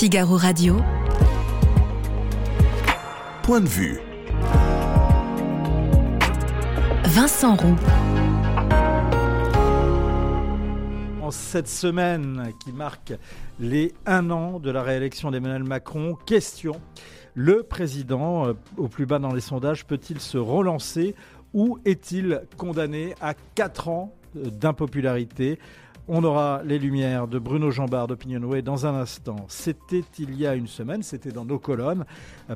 [0.00, 0.78] Figaro Radio.
[3.42, 4.00] Point de vue.
[7.04, 7.76] Vincent Roux.
[11.20, 13.12] En cette semaine qui marque
[13.58, 16.80] les un an de la réélection d'Emmanuel Macron, question
[17.34, 21.14] le président, euh, au plus bas dans les sondages, peut-il se relancer
[21.52, 25.58] ou est-il condamné à 4 ans euh, d'impopularité?
[26.08, 29.36] On aura les lumières de Bruno Jambard d'Opinionway dans un instant.
[29.48, 32.04] C'était il y a une semaine, c'était dans nos colonnes.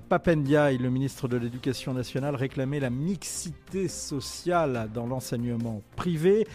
[0.08, 6.46] Papendiaï, le ministre de l'Éducation nationale, réclamait la mixité sociale dans l'enseignement privé.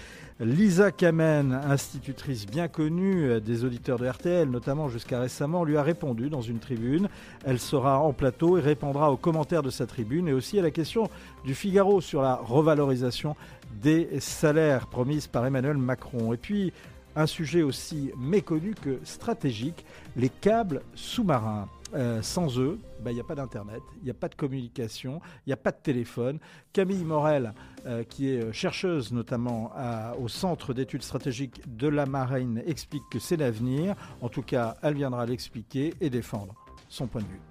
[0.42, 6.30] Lisa Kamen, institutrice bien connue des auditeurs de RTL, notamment jusqu'à récemment, lui a répondu
[6.30, 7.10] dans une tribune.
[7.44, 10.72] Elle sera en plateau et répondra aux commentaires de sa tribune et aussi à la
[10.72, 11.10] question
[11.44, 13.36] du Figaro sur la revalorisation
[13.82, 16.32] des salaires promises par Emmanuel Macron.
[16.32, 16.72] Et puis,
[17.18, 19.84] un sujet aussi méconnu que stratégique,
[20.16, 21.68] les câbles sous-marins.
[21.94, 25.22] Euh, sans eux, ben, il n'y a pas d'Internet, il n'y a pas de communication,
[25.46, 26.40] il n'y a pas de téléphone.
[26.72, 27.54] Camille Morel,
[27.86, 29.72] euh, qui est chercheuse notamment
[30.20, 33.96] au Centre d'études stratégiques de la Marine, explique que c'est l'avenir.
[34.22, 36.54] En tout cas, elle viendra l'expliquer et défendre
[36.90, 37.49] son point de vue.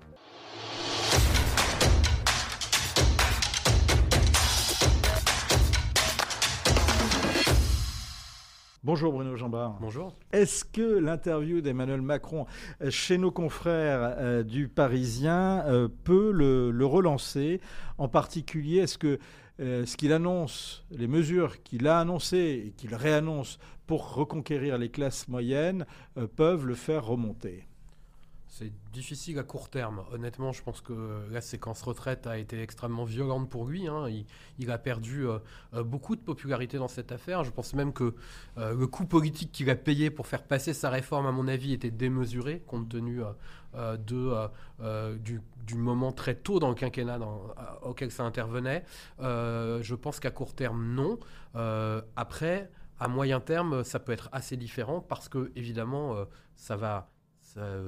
[8.84, 9.76] Bonjour Bruno Jambard.
[9.80, 10.14] Bonjour.
[10.32, 12.46] Est-ce que l'interview d'Emmanuel Macron
[12.80, 17.60] euh, chez nos confrères euh, du Parisien euh, peut le, relancer?
[17.98, 19.18] En particulier, est-ce que
[19.58, 25.26] ce qu'il annonce, les mesures qu'il a annoncées et qu'il réannonce pour reconquérir les classes
[25.26, 25.84] moyennes
[26.36, 27.66] peuvent le faire remonter?
[28.58, 30.02] C'est difficile à court terme.
[30.12, 33.86] Honnêtement, je pense que la séquence retraite a été extrêmement violente pour lui.
[33.86, 34.06] Hein.
[34.58, 35.38] Il, a perdu euh,
[35.74, 37.44] euh, beaucoup de popularité dans cette affaire.
[37.44, 38.14] Je pense même que
[38.56, 41.72] euh, le coût politique qu'il a payé pour faire passer sa réforme, à mon avis,
[41.72, 43.20] était démesuré compte tenu
[44.04, 47.20] du, moment très tôt dans le quinquennat
[47.82, 48.84] auquel ça intervenait.
[49.20, 51.18] je pense qu'à court terme, non.
[52.16, 56.16] après, à moyen terme, ça peut être assez différent parce que, évidemment,
[56.56, 57.08] ça va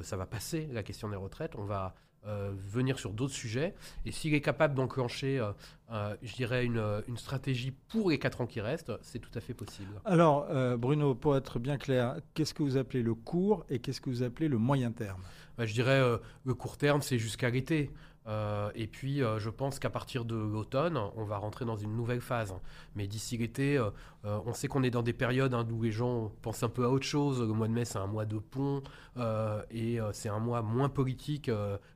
[0.02, 1.52] ça, va passer, la question des retraites.
[1.56, 1.94] On va
[2.26, 3.74] euh, venir sur d'autres sujets.
[4.04, 5.52] Et s'il est capable d'enclencher, euh,
[5.90, 9.54] euh, je dirais, une, stratégie pour les 4 ans qui restent, c'est tout à fait
[9.54, 10.00] possible.
[10.04, 14.10] Alors, Bruno, pour être bien clair, qu'est-ce que vous appelez le court et qu'est-ce que
[14.10, 15.22] vous appelez le moyen terme?
[15.56, 16.00] Bah, Je dirais,
[16.44, 17.90] le court terme, c'est jusqu'à l'été.
[18.26, 21.96] Euh, et puis, euh, je pense qu'à partir de l'automne, on va rentrer dans une
[21.96, 22.54] nouvelle phase.
[22.94, 23.90] Mais d'ici l'été, euh,
[24.24, 26.90] on sait qu'on est dans des périodes hein, où les gens pensent un peu à
[26.90, 27.40] autre chose.
[27.40, 28.82] Le mois de mai, c'est un mois de pont
[29.70, 31.50] et c'est un mois moins politique.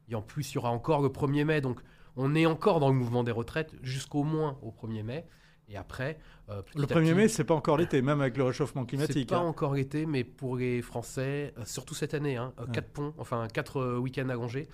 [0.09, 1.61] et en plus, il y aura encore le 1er mai.
[1.61, 1.81] Donc,
[2.17, 5.27] on est encore dans le mouvement des retraites jusqu'au moins au 1er mai.
[5.69, 6.19] Et après,
[6.51, 9.31] euh, le 1er mai, c'est pas encore l'été, même avec le réchauffement climatique.
[9.31, 9.47] C'est pas hein.
[9.47, 13.77] encore l'été, mais pour les Français, euh, surtout cette année, hein, 4 ponts, enfin 4
[13.77, 14.69] euh, week-ends allongés.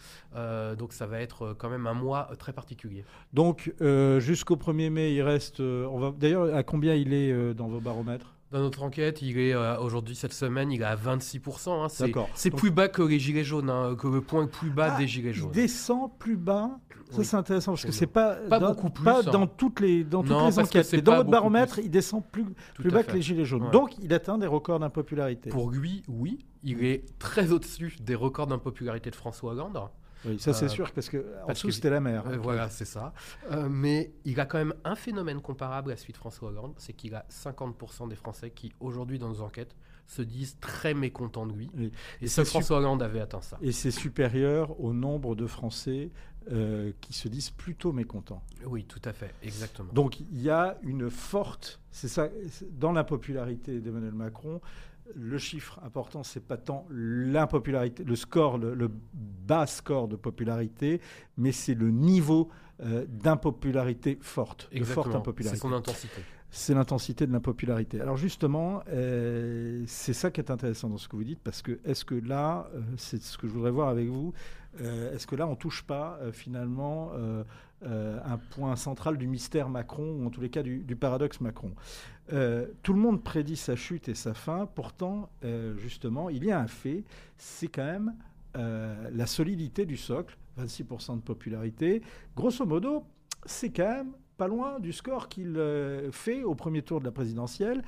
[0.78, 3.04] donc ça va être quand même un mois très particulier.
[3.32, 3.72] Donc
[4.18, 5.60] jusqu'au 1er mai, il reste.
[5.60, 8.34] on va d'ailleurs à combien il est dans vos baromètres?
[8.50, 11.84] Dans notre enquête, il est euh, aujourd'hui, cette semaine, il est à 26%.
[11.84, 14.98] Hein, c'est plus bas que les gilets jaunes, hein, que le point plus bas ah,
[14.98, 15.50] des gilets jaunes.
[15.54, 16.70] Il descend plus bas
[17.10, 19.04] Ça, c'est intéressant parce que c'est pas, pas dans, beaucoup plus.
[19.04, 19.30] Pas hein.
[19.30, 20.92] dans toutes les, dans toutes les enquêtes.
[20.92, 22.44] Mais dans votre baromètre, il descend plus,
[22.74, 23.70] plus bas que les gilets jaunes.
[23.70, 25.50] Donc, il atteint des records d'impopularité.
[25.50, 26.38] Pour lui, oui.
[26.62, 29.80] Il est très au-dessus des records d'impopularité de François Hollande.
[30.24, 32.24] Oui, ça c'est euh, sûr, parce que en dessous c'était la mer.
[32.26, 32.36] Hein.
[32.38, 33.12] voilà, c'est ça.
[33.50, 36.92] Euh, mais il a quand même un phénomène comparable à celui de François Hollande, c'est
[36.92, 39.74] qu'il a 50% des Français qui, aujourd'hui, dans nos enquêtes,
[40.06, 41.70] se disent très mécontents de lui.
[42.20, 43.58] Et, ça, François Hollande avait atteint ça.
[43.62, 46.10] Et c'est supérieur au nombre de Français
[46.50, 48.42] euh, qui se disent plutôt mécontents.
[48.64, 49.92] Oui, tout à fait, exactement.
[49.92, 52.28] Donc il y a une forte, c'est ça,
[52.72, 54.60] dans la popularité d'Emmanuel Macron,
[55.14, 61.00] le chiffre important, c'est pas tant l'impopularité, le score, le, bas score de popularité,
[61.36, 62.48] mais c'est le niveau
[62.80, 65.56] euh, d'impopularité forte, de forte impopularité.
[65.56, 66.22] C'est son intensité.
[66.52, 68.00] C'est l'intensité de l'impopularité.
[68.00, 71.78] Alors justement, euh, c'est ça qui est intéressant dans ce que vous dites, parce que
[71.84, 74.32] est-ce que là, euh, c'est ce que je voudrais voir avec vous,
[74.78, 77.12] est-ce que là, on touche pas finalement
[77.82, 81.72] un point central du mystère Macron, ou en tous les cas du paradoxe Macron
[82.32, 84.66] euh, tout le monde prédit sa chute et sa fin.
[84.66, 87.04] Pourtant, euh, justement, il y a un fait,
[87.38, 88.14] c'est quand même
[88.56, 92.02] euh, la solidité du socle, 26% de popularité.
[92.36, 93.04] Grosso modo,
[93.46, 95.60] c'est quand même pas loin du score qu'il
[96.12, 97.82] fait au premier tour de la présidentielle.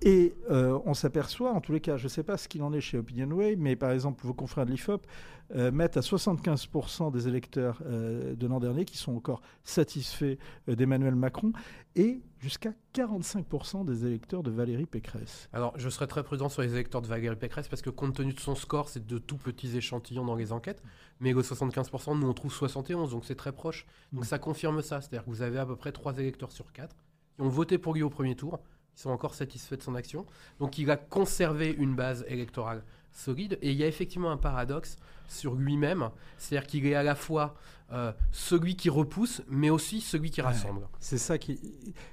[0.00, 2.80] Et on s'aperçoit, en tous les cas, je ne sais pas ce qu'il en est
[2.80, 5.06] chez Opinionway, mais par exemple, vos confrères de l'IFOP
[5.54, 11.52] mettent à 75% des électeurs de l'an dernier qui sont encore satisfaits d'Emmanuel Macron.
[11.94, 15.48] Et jusqu'à 45% des électeurs de Valérie Pécresse.
[15.52, 18.32] Alors, je serais très prudent sur les électeurs de Valérie Pécresse parce que compte tenu
[18.32, 20.82] de son score, c'est de tout petits échantillons dans les enquêtes.
[21.20, 23.86] Mais le 75%, nous on trouve 71, donc c'est très proche.
[24.12, 24.26] Donc Mm.
[24.26, 25.00] ça confirme ça.
[25.00, 26.94] C'est-à-dire que vous avez à peu près 3 électeurs sur 4
[27.36, 28.60] qui ont voté pour lui au premier tour,
[28.94, 30.26] qui sont encore satisfaits de son action.
[30.60, 32.82] Donc il a conservé une base électorale
[33.12, 33.58] solide.
[33.62, 34.96] Et il y a effectivement un paradoxe
[35.28, 36.10] sur lui-même.
[36.36, 37.54] C'est-à-dire qu'il est à la fois
[37.92, 40.48] euh, celui qui repousse, mais aussi celui qui Ouais.
[40.48, 40.86] rassemble.
[41.00, 41.58] C'est ça qui.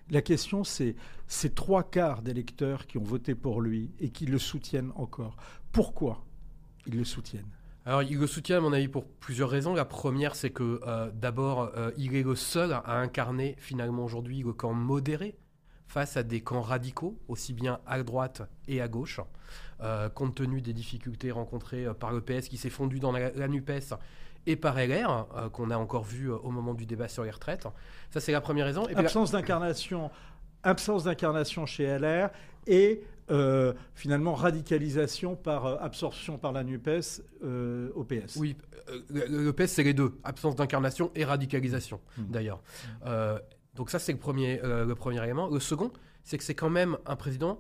[0.10, 0.96] La question, c'est
[1.28, 5.36] ces trois quarts d'électeurs qui ont voté pour lui et qui le soutiennent encore.
[5.72, 6.24] Pourquoi
[6.88, 7.50] ils le soutiennent?
[7.88, 9.76] Alors, il le soutient, à mon avis, pour plusieurs raisons.
[9.76, 14.42] La première, c'est que euh, d'abord, euh, il est le seul à incarner finalement aujourd'hui
[14.42, 15.38] le camp modéré
[15.88, 19.20] face à des camps radicaux, aussi bien à droite et à gauche,
[19.82, 23.32] euh, compte tenu des difficultés rencontrées euh, par le PS qui s'est fondu dans la,
[23.32, 23.94] la NUPES
[24.48, 27.32] et par LR, euh, qu'on a encore vu euh, au moment du débat sur les
[27.32, 27.68] retraites.
[28.12, 28.84] Ça, c'est la première raison.
[28.84, 30.12] Et puis la- Absence d'incarnation,
[30.64, 32.30] absence d'incarnation chez LR
[32.68, 33.02] et
[33.32, 36.88] euh, finalement radicalisation par absorption par la Nupes
[37.96, 38.36] au PS.
[38.38, 38.56] Oui,
[39.10, 40.14] le, PS, c'est les deux.
[40.24, 42.26] Absence d'incarnation et radicalisation, Mhm.
[42.30, 42.62] d'ailleurs.
[43.06, 43.40] Euh,
[43.74, 45.48] donc ça, c'est le premier, le premier élément.
[45.50, 45.92] Le second,
[46.24, 47.60] c'est que c'est quand même un président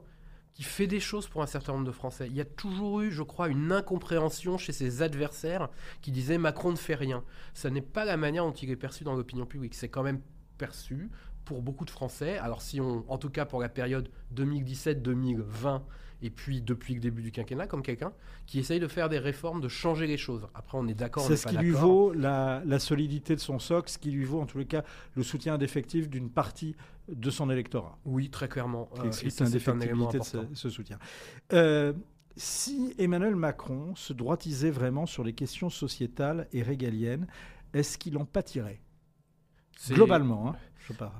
[0.56, 2.28] qui fait des choses pour un certain nombre de Français.
[2.28, 5.69] Il y a toujours eu, je crois, une incompréhension chez ses adversaires
[6.02, 7.24] qui disaient Macron ne fait rien.
[7.54, 9.75] Ça n'est pas la manière dont il est perçu dans l'opinion publique.
[9.75, 10.22] C'est quand même
[10.57, 11.12] perçu
[11.44, 12.38] pour beaucoup de Français.
[12.38, 15.81] Alors si on, en tout cas pour la période 2017-2020,
[16.22, 18.14] et puis depuis le début du quinquennat, comme quelqu'un
[18.46, 20.48] qui essaye de faire des réformes, de changer les choses.
[20.54, 23.90] Après, on est d'accord, C'est ce qui lui vaut la, la solidité de son socle,
[23.90, 24.84] ce qui lui vaut en tous les cas
[25.16, 26.76] le soutien d'effectif d'une partie
[27.08, 27.98] de son électorat.
[28.06, 28.90] Oui, très clairement.
[29.00, 30.20] Euh, c'est un élément de
[30.54, 30.98] ce, soutien.
[31.54, 31.94] Euh,
[32.36, 37.28] si Emmanuel Macron se droitisait vraiment sur les questions sociétales et régaliennes,
[37.74, 38.82] est-ce qu'il en pâtirait?
[39.90, 40.56] Globalement, hein,
[40.88, 41.12] je parle.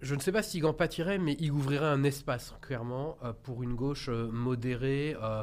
[0.00, 3.62] Je ne sais pas s'il en pâtirait, mais il ouvrirait un espace, clairement, euh, pour
[3.62, 5.42] une gauche euh, modérée euh,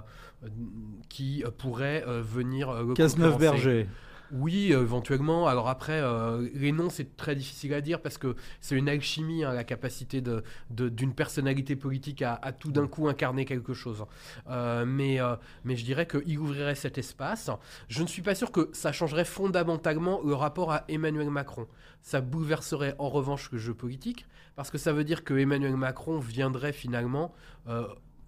[1.10, 3.18] qui pourrait venir euh, le concurrencer.
[3.18, 3.88] Cazeneuve-Berger.
[4.34, 5.48] Oui, éventuellement.
[5.48, 9.44] Alors après, euh, les noms, c'est très difficile à dire parce que c'est une alchimie,
[9.44, 14.06] hein, la capacité de- d'une personnalité politique à, à tout d'un coup incarner quelque chose.
[14.50, 15.36] Euh, mais, euh,
[15.66, 17.50] mais je dirais qu'il ouvrirait cet espace.
[17.90, 21.68] Je ne suis pas sûr que ça changerait fondamentalement le rapport à Emmanuel Macron.
[22.02, 24.26] Ça bouleverserait en revanche le jeu politique
[24.56, 27.34] parce que ça veut dire que Emmanuel Macron viendrait finalement...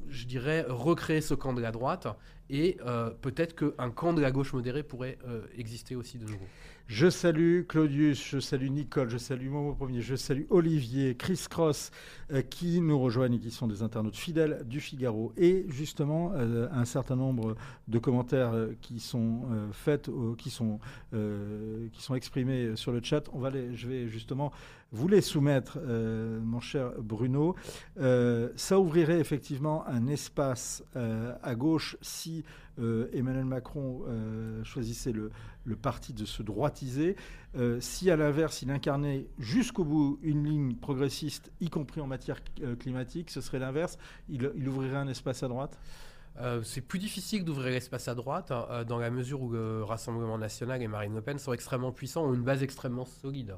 [0.10, 2.08] je dirais, recréer ce camp de la droite
[2.54, 6.46] et euh, peut-être qu'un camp de la gauche modérée pourrait euh, exister aussi de nouveau.
[6.86, 11.92] Je salue Claudius, je salue Nicole, je salue Momo Premier, je salue Olivier, Chris Cross,
[12.32, 15.34] euh, qui nous rejoignent et qui sont des internautes fidèles du Figaro.
[15.36, 17.56] Et justement, un certain nombre
[17.88, 20.80] de commentaires qui sont faits, qui, sont,
[21.12, 23.24] qui sont exprimés sur le chat.
[23.32, 24.52] On va les, je vais justement
[24.92, 27.56] vous les soumettre, mon cher Bruno.
[27.96, 32.43] Ça ouvrirait effectivement un espace à gauche si
[32.80, 35.32] euh, Emmanuel Macron euh, choisissait le,
[35.76, 37.16] parti de se droitiser.
[37.56, 42.40] Euh, si à l'inverse, il incarnait jusqu'au bout une ligne progressiste, y compris en matière
[42.80, 43.98] climatique, ce serait l'inverse.
[44.30, 45.80] Il, ouvrirait un espace à droite?
[46.64, 50.82] C'est plus difficile d'ouvrir l'espace à droite hein, dans la mesure où le Rassemblement national
[50.82, 53.56] et Marine Le Pen sont extrêmement puissants, ont une base extrêmement solide.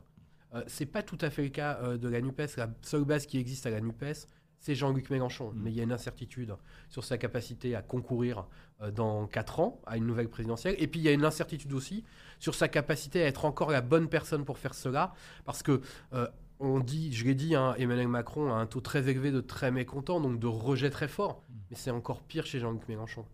[0.54, 2.58] Euh, c'est pas tout à fait le cas de la NUPES.
[2.58, 4.28] La seule base qui existe à la NUPES,
[4.66, 5.52] c'est Jean-Luc Mélenchon.
[5.52, 5.62] Mm.
[5.62, 6.56] Mais il y a une incertitude
[6.90, 8.48] sur sa capacité à concourir
[8.82, 10.76] euh, dans 4 ans à une nouvelle présidentielle.
[10.80, 12.04] Et puis il y a une incertitude aussi
[12.40, 15.14] sur sa capacité à être encore la bonne personne pour faire cela.
[15.46, 15.82] Parce que
[16.14, 16.28] euh,
[16.60, 19.70] on dit, je l'ai dit, hein, Emmanuel Macron a un taux très élevé de très
[19.70, 21.44] mécontents, donc de rejet très fort.
[21.70, 23.26] Mais c'est encore pire chez Jean-Luc Mélenchon,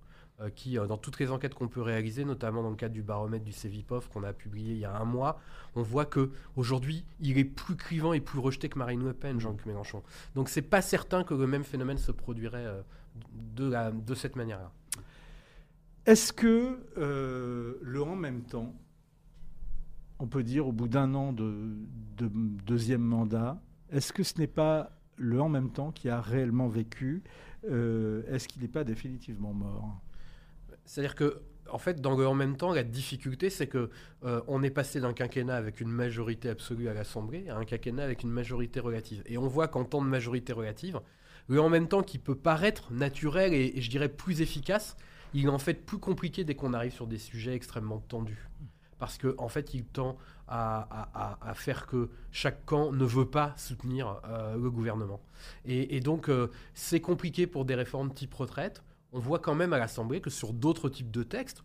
[0.49, 3.45] qui, euh, dans toutes les enquêtes qu'on peut réaliser, notamment dans le cadre du baromètre
[3.45, 5.39] du CEVIPOF qu'on a publié il y a un mois,
[5.75, 9.39] on voit que aujourd'hui, il est plus clivant et plus rejeté que Marine Le Pen,
[9.39, 10.03] Jean-Luc Mélenchon.
[10.35, 12.81] Donc c'est pas certain que le même phénomène se produirait euh,
[13.55, 14.71] de, de cette manière-là.
[16.05, 18.73] Est-ce que euh, le en même temps,
[20.19, 21.53] on peut dire au bout d'un an de,
[22.17, 22.29] de
[22.65, 27.23] deuxième mandat, est-ce que ce n'est pas le en même temps qui a réellement vécu
[27.69, 30.01] Euh, Est-ce qu'il n'est pas définitivement mort?
[30.85, 33.89] C'est-à-dire que, en fait, dans le en même temps, la difficulté, c'est que
[34.23, 38.03] euh, on est passé d'un quinquennat avec une majorité absolue à l'Assemblée à un quinquennat
[38.03, 39.23] avec une majorité relative.
[39.25, 40.99] Et on voit qu'en temps de majorité relative,
[41.47, 44.95] le en même temps qui peut paraître naturel et, je dirais plus efficace,
[45.33, 48.49] il est en fait plus compliqué dès qu'on arrive sur des sujets extrêmement tendus.
[48.99, 54.19] Parce qu'en en fait, il tend à, faire que chaque camp ne veut pas soutenir
[54.25, 55.21] euh, le gouvernement.
[55.65, 59.73] Et, et donc, euh, c'est compliqué pour des réformes type retraite on voit quand même
[59.73, 61.63] à l'Assemblée que sur d'autres types de textes,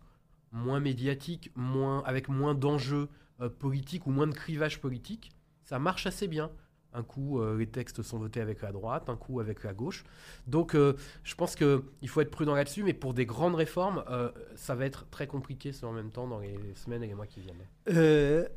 [0.51, 3.09] moins médiatiques, moins, avec moins d'enjeux
[3.41, 5.31] euh, politiques ou moins de clivage politique,
[5.63, 6.51] ça marche assez bien.
[6.93, 10.03] Un coup, euh, les textes sont votés avec la droite, un coup avec la gauche.
[10.47, 14.03] Donc, euh, je pense qu'il faut être prudent là-dessus, mais pour des grandes réformes,
[14.55, 17.41] ça va être très compliqué en même temps dans les semaines et les mois qui
[17.41, 18.47] viennent.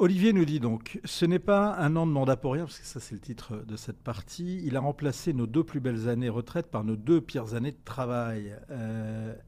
[0.00, 2.86] Olivier nous dit donc, ce n'est pas un an de mandat pour rien, parce que
[2.86, 4.62] ça c'est le titre de cette partie.
[4.64, 7.84] Il a remplacé nos deux plus belles années retraite par nos deux pires années de
[7.84, 8.56] travail.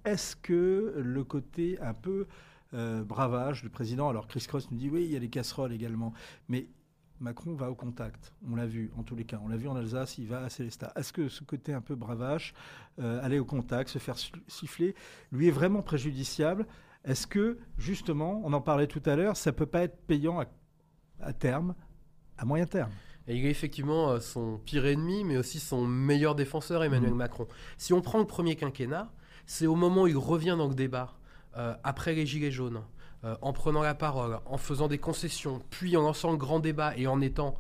[0.05, 2.27] Est-ce que le côté un peu
[2.73, 6.13] bravage du président, alors Chris Cross nous dit oui, il y a les casseroles également,
[6.51, 6.67] mais
[7.19, 8.35] Macron va au contact.
[8.51, 9.41] On l'a vu en tous les cas.
[9.43, 10.93] On l'a vu en Alsace, il va à Célestat.
[10.97, 12.53] Est-ce que ce côté un peu bravache,
[12.99, 14.17] euh, aller au contact, se faire
[14.49, 14.95] siffler,
[15.31, 16.67] lui est vraiment préjudiciable?
[17.05, 20.43] Est-ce que, justement, on en parlait tout à l'heure, ça peut pas être payant
[21.21, 21.75] à, terme,
[22.39, 22.91] à moyen terme?
[23.27, 27.17] Et il est effectivement euh, son pire ennemi, mais aussi son meilleur défenseur, Emmanuel mmh.
[27.17, 27.49] Macron.
[27.77, 29.13] Si on prend le premier quinquennat,
[29.47, 31.15] c'est au moment où il revient dans le débat,
[31.57, 32.83] euh, après les Gilets jaunes,
[33.25, 36.97] euh, en prenant la parole, en faisant des concessions, puis en lançant le grand débat
[36.97, 37.57] et en étant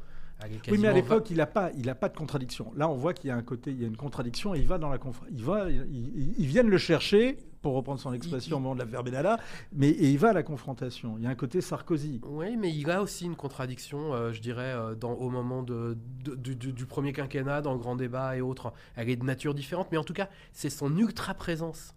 [0.68, 2.72] oui, mais à l'époque, il n'a pas, il a pas de contradiction.
[2.74, 4.56] Là, on voit qu'il y a un côté, il y a une contradiction.
[4.56, 4.98] Et il va dans la
[5.30, 9.38] il va, ils viennent le chercher pour reprendre son expression au moment de la Benalla,
[9.72, 11.14] mais et il va à la confrontation.
[11.16, 12.20] Il y a un côté Sarkozy.
[12.24, 15.96] Oui, mais il a aussi une contradiction, euh, je dirais, euh, dans, au moment de,
[16.24, 18.72] du, premier quinquennat, dans le grand débat et autres.
[18.96, 21.94] Elle est de nature différente, mais en tout cas, c'est son ultra présence,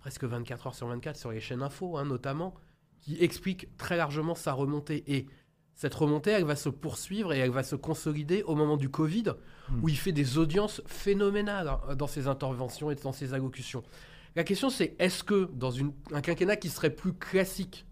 [0.00, 2.54] presque 24 heures sur 24 sur les chaînes info, hein, notamment,
[3.00, 5.04] qui explique très largement sa remontée.
[5.06, 5.26] Et
[5.74, 9.34] cette remontée, elle va se poursuivre et elle va se consolider au moment du Covid,
[9.68, 9.84] hmm.
[9.84, 13.84] où il fait des audiences phénoménales hein, dans ses interventions et dans ses allocutions.
[14.36, 15.72] La question, c'est est-ce que dans
[16.12, 17.86] un quinquennat qui serait plus classique,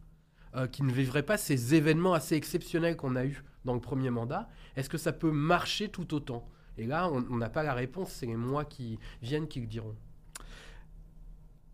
[0.54, 4.10] euh, qui ne vivrait pas ces événements assez exceptionnels qu'on a eus dans le premier
[4.10, 6.46] mandat, est-ce que ça peut marcher tout autant?
[6.76, 9.96] Et là, on n'a pas la réponse, c'est les mois qui viennent qui le diront.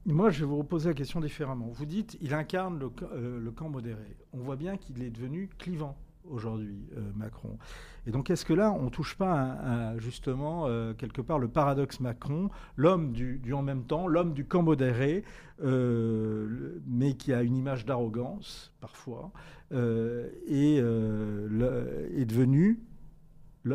[0.06, 1.66] Moi, je vais vous reposer la question différemment.
[1.66, 4.16] Vous dites, il incarne le, euh, camp modéré.
[4.32, 5.98] On voit bien qu'il est devenu clivant
[6.30, 7.58] aujourd'hui, euh, Macron.
[8.06, 12.00] Et donc, est-ce que là, on ne touche pas justement, euh, quelque part, le paradoxe
[12.00, 15.24] Macron, l'homme du, en même temps, l'homme du camp modéré,
[15.62, 19.32] mais qui a une image d'arrogance, parfois,
[19.72, 22.80] et est devenu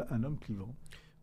[0.09, 0.73] un homme clivant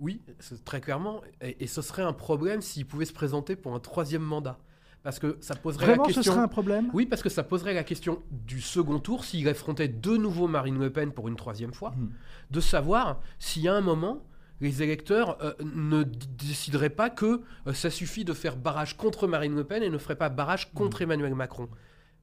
[0.01, 0.21] oui,
[0.65, 1.21] très clairement.
[1.41, 4.59] et ce serait un problème s'il pouvait se présenter pour un troisième mandat.
[5.03, 6.23] Parce que ça poserait Vraiment, la question.
[6.23, 6.91] ce serait un problème?
[6.93, 10.79] Oui, parce que ça poserait la question du second tour, s'il affrontait de nouveau Marine
[10.79, 12.11] Le Pen pour une troisième fois, hmm.
[12.51, 14.25] de savoir s'il y a un moment,
[14.61, 19.57] les électeurs euh, ne décideraient pas que euh, ça suffit de faire barrage contre Marine
[19.57, 21.05] Le Pen et ne ferait pas barrage contre hmm.
[21.05, 21.69] Emmanuel Macron.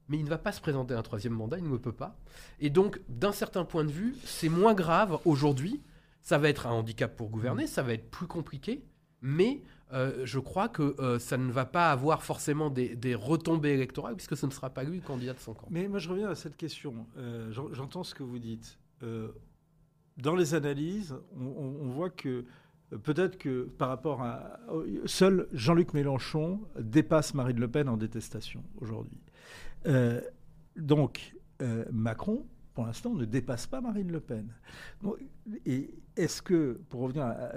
[0.08, 2.18] Mais il ne va pas se présenter un troisième mandat, il ne peut pas.
[2.60, 5.82] Et donc, d'un certain point de vue, c'est moins grave aujourd'hui.
[6.22, 7.68] Ça va être un handicap pour gouverner, hmm.
[7.68, 8.86] ça va être plus compliqué,
[9.22, 14.16] mais euh, je crois que euh, ça ne va pas avoir forcément des, retombées électorales,
[14.16, 15.68] puisque ce ne sera pas lui le candidat de son camp.
[15.70, 17.08] Mais moi, je reviens à cette question.
[17.18, 18.78] Euh, j'entends ce que vous dites.
[20.18, 22.46] dans les analyses, on, voit que
[23.04, 24.60] peut-être que par rapport à...
[25.06, 29.20] Seul Jean-Luc Mélenchon dépasse Marine Le Pen en détestation aujourd'hui.
[30.76, 31.36] donc,
[31.92, 34.54] Macron, pour l'instant, ne dépasse pas Marine Le Pen.
[35.66, 37.54] et est-ce que, pour revenir à,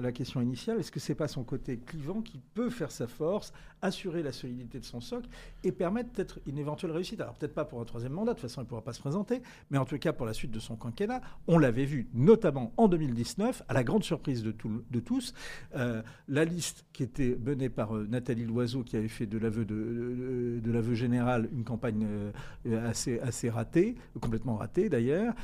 [0.00, 3.52] la question initiale, est-ce que c'est pas son côté clivant qui peut faire sa force,
[3.82, 5.28] assurer la solidité de son socle
[5.64, 7.20] et permettre peut-être une éventuelle réussite.
[7.20, 9.00] Alors peut-être pas pour un troisième mandat, de toute façon il ne pourra pas se
[9.00, 12.72] présenter, mais en tout cas pour la suite de son quinquennat, on l'avait vu notamment
[12.76, 14.52] en 2019, à la grande surprise de,
[15.00, 15.34] tous,
[15.76, 19.64] euh, la liste qui était menée par euh, Nathalie Loiseau, qui avait fait de l'aveu
[19.64, 25.34] de, l'aveu général une campagne euh, assez, assez ratée, complètement ratée d'ailleurs,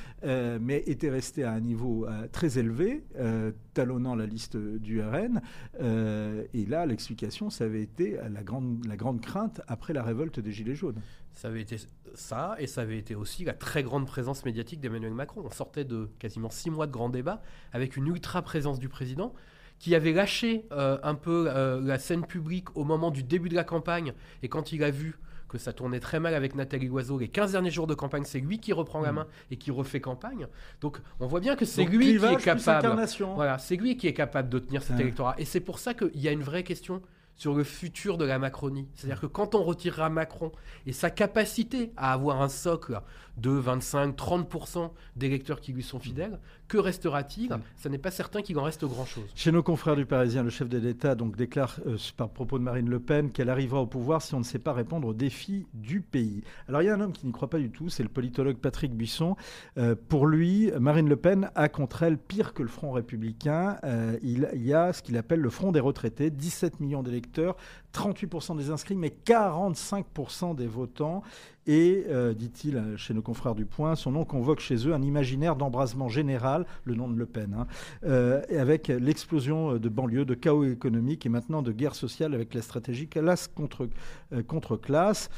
[0.61, 5.43] mais était restée à un niveau très élevé, euh, talonnant la liste du RN.
[5.81, 10.41] Euh, et là, l'explication, ça avait été la grande, la grande crainte après la révolte
[10.41, 11.01] des Gilets jaunes.
[11.35, 11.77] Ça avait été
[12.15, 15.43] ça, et ça avait été aussi la très grande présence médiatique d'Emmanuel Macron.
[15.45, 19.35] On sortait de quasiment six mois de grands débats avec une ultra présence du président
[19.81, 21.51] qui avait lâché euh, un peu
[21.83, 25.19] la scène publique au moment du début de la campagne, et quand il a vu
[25.55, 27.17] que ça tournait très mal avec Nathalie Loiseau.
[27.17, 29.15] Les 15 derniers jours de campagne, c'est lui qui reprend la mm.
[29.15, 30.49] main et qui refait campagne.
[30.81, 33.07] Donc on voit bien que c'est lui qui est capable.
[33.35, 35.37] Voilà, c'est lui qui est capable de tenir cet électorat.
[35.39, 37.03] Et c'est pour ça qu'il y a une vraie question
[37.37, 38.89] sur le futur de la Macronie.
[38.95, 40.53] C'est-à-dire que quand on retirera Macron
[40.87, 43.01] et sa capacité à avoir un socle
[43.37, 46.39] de 25-30% d'électeurs qui lui sont fidèles,
[46.69, 47.57] que restera-t-il?
[47.77, 49.25] Ce n'est pas certain qu'il en reste grand-chose.
[49.35, 52.65] Chez nos confrères du Parisien, le chef de l'État donc déclare euh, par propos de
[52.65, 55.67] Marine Le Pen qu'elle arrivera au pouvoir si on ne sait pas répondre aux défis
[55.75, 56.43] du pays.
[56.69, 58.57] Alors il y a un homme qui n'y croit pas du tout, c'est le politologue
[58.57, 59.37] Patrick Buisson.
[59.79, 63.79] Euh, pour lui, Marine Le Pen a contre elle pire que le Front républicain.
[63.85, 67.57] Euh, il y a ce qu'il appelle le Front des retraités, 17 millions d'électeurs
[67.95, 71.23] 38% des inscrits, mais 45% des votants.
[71.67, 75.57] Et, euh, dit-il chez nos confrères du Point, son nom convoque chez eux un imaginaire
[75.57, 77.67] d'embrasement général, le nom de Le Pen, hein,
[78.05, 82.61] euh, avec l'explosion de banlieues, de chaos économique et maintenant de guerre sociale avec la
[82.61, 83.89] stratégie classe contre,
[84.33, 85.31] euh, contre classe.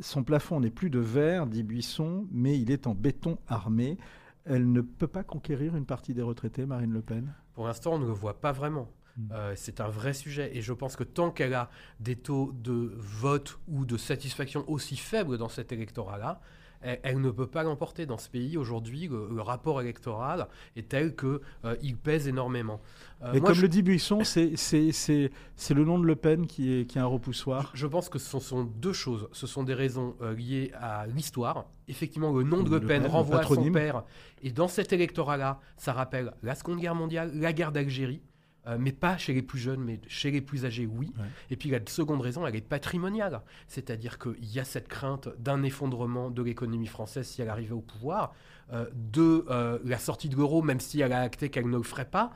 [0.00, 3.98] son plafond n'est plus de verre, dit Buisson, mais il est en béton armé.
[4.44, 7.34] Elle ne peut pas conquérir une partie des retraités, Marine Le Pen?
[7.54, 8.88] Pour l'instant, on ne le voit pas vraiment.
[9.16, 9.32] Mm.
[9.32, 10.56] Euh, c'est un vrai sujet.
[10.56, 14.96] Et je pense que tant qu'elle a des taux de vote ou de satisfaction aussi
[14.96, 16.40] faibles dans cet électorat-là,
[16.82, 18.06] elle, ne peut pas l'emporter.
[18.06, 22.80] Dans ce pays, aujourd'hui, le, rapport électoral est tel qu'il euh, pèse énormément.
[23.22, 26.96] Euh, Mais comme le dit Buisson, c'est le nom de Le Pen qui est, qui
[26.96, 27.70] est un repoussoir.
[27.74, 29.28] Je pense que ce sont deux choses.
[29.32, 31.66] Ce sont des raisons liées à l'histoire.
[31.86, 34.04] Effectivement, le nom de Le, Pen, renvoie à son père.
[34.42, 38.22] Et dans cet électorat-là, ça rappelle la Seconde Guerre mondiale, la guerre d'Algérie.
[38.66, 41.12] Euh, mais pas chez les plus jeunes, mais chez les plus âgés, oui.
[41.50, 43.40] Et puis la seconde raison, elle est patrimoniale.
[43.68, 47.80] C'est-à-dire qu'il y a cette crainte d'un effondrement de l'économie française si elle arrivait au
[47.80, 48.34] pouvoir,
[48.72, 51.82] euh, de euh, la sortie de l'euro, même si elle a acté qu'elle ne le
[51.82, 52.32] ferait pas,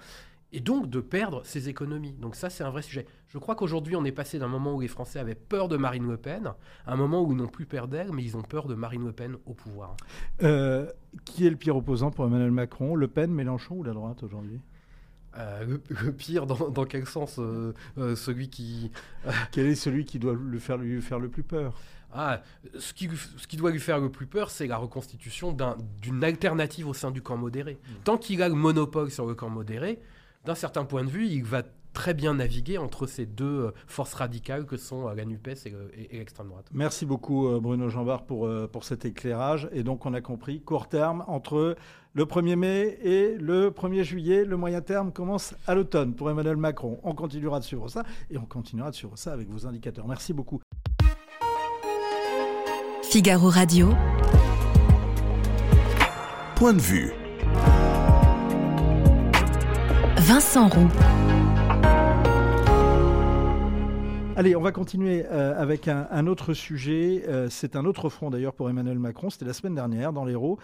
[0.52, 2.12] et donc de perdre ses économies.
[2.12, 3.06] Donc ça, c'est un vrai sujet.
[3.28, 6.08] Je crois qu'aujourd'hui, on est passé d'un moment où les Français avaient peur de Marine
[6.08, 6.54] Le Pen
[6.86, 9.04] à un moment où ils n'ont plus peur d'elle, mais ils ont peur de Marine
[9.04, 9.96] Le Pen au pouvoir.
[10.38, 14.60] qui est le pire opposant pour Emmanuel Macron Le Pen, Mélenchon ou la droite aujourd'hui?
[15.36, 18.90] Euh, le, pire, dans, quel sens euh, euh, Celui qui.
[19.52, 21.74] Quel est celui qui doit lui faire, lui faire le plus peur?
[22.12, 22.42] Ah,
[22.78, 25.56] ce qui, ce qui doit lui faire le plus peur, c'est la reconstitution
[26.00, 27.72] d'une alternative au sein du camp modéré.
[27.72, 27.92] Mmh.
[28.04, 29.98] Tant qu'il a le monopole sur le camp modéré,
[30.44, 34.14] d'un certain point de vue, il va très bien naviguer entre ces deux euh, forces
[34.14, 36.66] radicales que sont euh, la NUPES et, l'extrême droite.
[36.72, 39.68] Merci beaucoup euh, Bruno Jambard pour, pour cet éclairage.
[39.72, 41.76] Et donc on a compris, court terme, entre
[42.12, 46.56] le 1er mai et le 1er juillet, le moyen terme commence à l'automne pour Emmanuel
[46.56, 46.98] Macron.
[47.04, 50.06] On continuera de suivre ça et on continuera de suivre ça avec vos indicateurs.
[50.06, 50.60] Merci beaucoup.
[53.02, 53.90] Figaro Radio.
[56.56, 57.12] Point de vue.
[60.16, 60.88] Vincent Roux.
[64.36, 67.24] Allez, on va continuer euh, avec un, autre sujet.
[67.28, 69.30] Euh, c'est un autre front d'ailleurs pour Emmanuel Macron.
[69.30, 70.58] C'était la semaine dernière dans l'Hérault,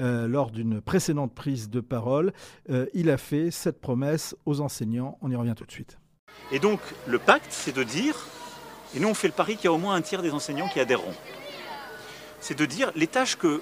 [0.00, 2.32] euh, lors d'une précédente prise de parole.
[2.94, 5.18] il a fait cette promesse aux enseignants.
[5.22, 5.98] On y revient tout de suite.
[6.52, 8.26] Et donc, le pacte, c'est de dire,
[8.94, 10.68] et nous on fait le pari qu'il y a au moins un tiers des enseignants
[10.68, 11.14] qui adhéreront,
[12.40, 13.60] c'est de dire les tâches que,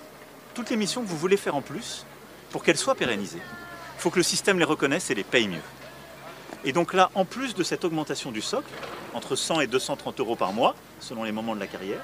[0.54, 2.04] toutes les missions que vous voulez faire en plus,
[2.50, 3.40] pour qu'elles soient pérennisées,
[4.04, 5.62] faut que le système les reconnaisse et les paye mieux.
[6.66, 8.70] Et donc là, en plus de cette augmentation du socle,
[9.14, 12.02] entre 100 et 230 euros par mois, selon les moments de la carrière,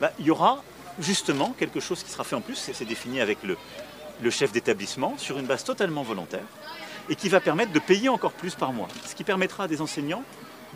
[0.00, 0.62] bah, il y aura
[1.00, 3.56] justement quelque chose qui sera fait en plus, c'est défini avec le,
[4.22, 6.46] le chef d'établissement, sur une base totalement volontaire,
[7.08, 8.86] et qui va permettre de payer encore plus par mois.
[9.04, 10.22] Ce qui permettra à des enseignants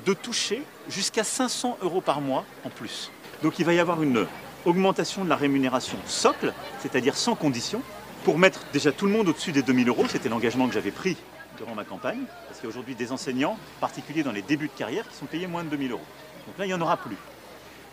[0.05, 3.13] de toucher jusqu'à 500 euros par mois en plus.
[3.45, 4.27] Donc il va y avoir une
[4.65, 7.83] augmentation de la rémunération socle, c'est-à-dire sans condition,
[8.25, 11.17] pour mettre déjà tout le monde au-dessus des 2000 euros, c'était l'engagement que j'avais pris
[11.57, 14.69] durant ma campagne, parce qu'il y a aujourd'hui des enseignants, en particulier dans les débuts
[14.69, 16.01] de carrière, qui sont payés moins de 2000 euros.
[16.47, 17.17] Donc là, il n'y en aura plus.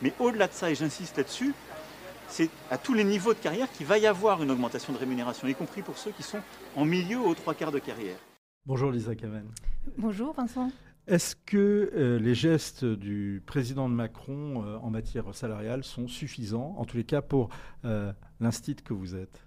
[0.01, 1.53] Mais au-delà de ça, et j'insiste là-dessus,
[2.27, 5.47] c'est à tous les niveaux de carrière qu'il va y avoir une augmentation de rémunération,
[5.47, 6.39] y compris pour ceux qui sont
[6.75, 8.17] en milieu aux trois quarts de carrière.
[8.65, 9.47] Bonjour Lisa Kamen.
[9.97, 10.69] Bonjour Vincent.
[11.07, 16.75] Est-ce que euh, les gestes du président de Macron euh, en matière salariale sont suffisants,
[16.77, 17.47] en tous les cas pour
[17.85, 18.11] euh,
[18.41, 19.46] l'instit que vous êtes?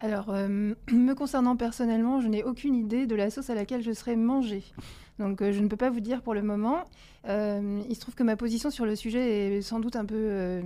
[0.00, 3.92] Alors, euh, me concernant personnellement, je n'ai aucune idée de la sauce à laquelle je
[3.92, 4.64] serai mangée.
[5.18, 6.84] Donc, euh, je ne peux pas vous dire pour le moment.
[7.28, 10.62] Euh, il se trouve que ma position sur le sujet est sans doute un peu,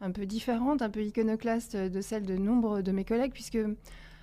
[0.00, 3.58] un différente, un peu iconoclaste de celle de nombre de mes collègues, puisque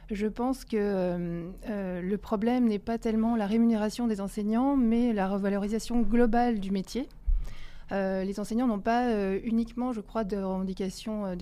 [0.09, 6.01] je pense que le problème n'est pas tellement la rémunération des enseignants, mais la revalorisation
[6.01, 7.07] globale du métier.
[7.91, 11.35] les enseignants n'ont pas uniquement, je crois, des revendications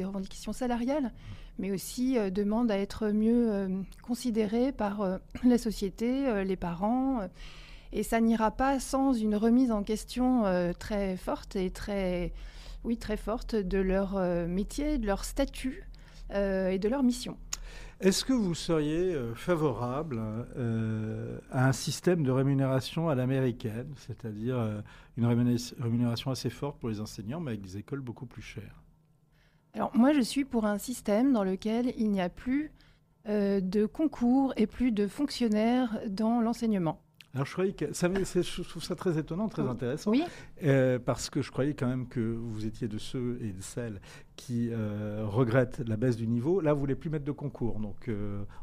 [0.52, 1.12] salariales,
[1.60, 7.22] mais aussi euh, demande à être mieux euh, considérés par euh, la société, les parents.
[7.92, 10.44] et ça n'ira pas sans une remise en question
[10.80, 12.34] très forte et très,
[12.84, 15.84] oui, très forte de leur métier, de leur statut
[16.34, 17.38] et de leur mission.
[18.02, 20.22] Est-ce que vous seriez favorable
[21.52, 24.84] à un système de rémunération à l'américaine, c'est-à-dire
[25.18, 28.85] une rémunération assez forte pour les enseignants, mais avec des écoles beaucoup plus chères?
[29.76, 32.72] Alors moi, je suis pour un système dans lequel il n'y a plus
[33.28, 37.02] euh, de concours et plus de fonctionnaires dans l'enseignement.
[37.34, 40.24] Alors je croyais que ça, je trouve ça très étonnant, très intéressant, oui.
[40.64, 44.00] Euh, parce que je croyais quand même que vous étiez de ceux et de celles
[44.38, 46.62] qui euh, regrettent la baisse du niveau.
[46.62, 48.10] Là, vous voulez plus mettre de concours, donc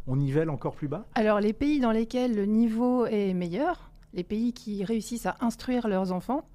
[0.06, 1.06] on nivelle encore plus bas?
[1.14, 5.86] Alors les pays dans lesquels le niveau est meilleur, les pays qui réussissent à instruire
[5.86, 6.48] leurs enfants,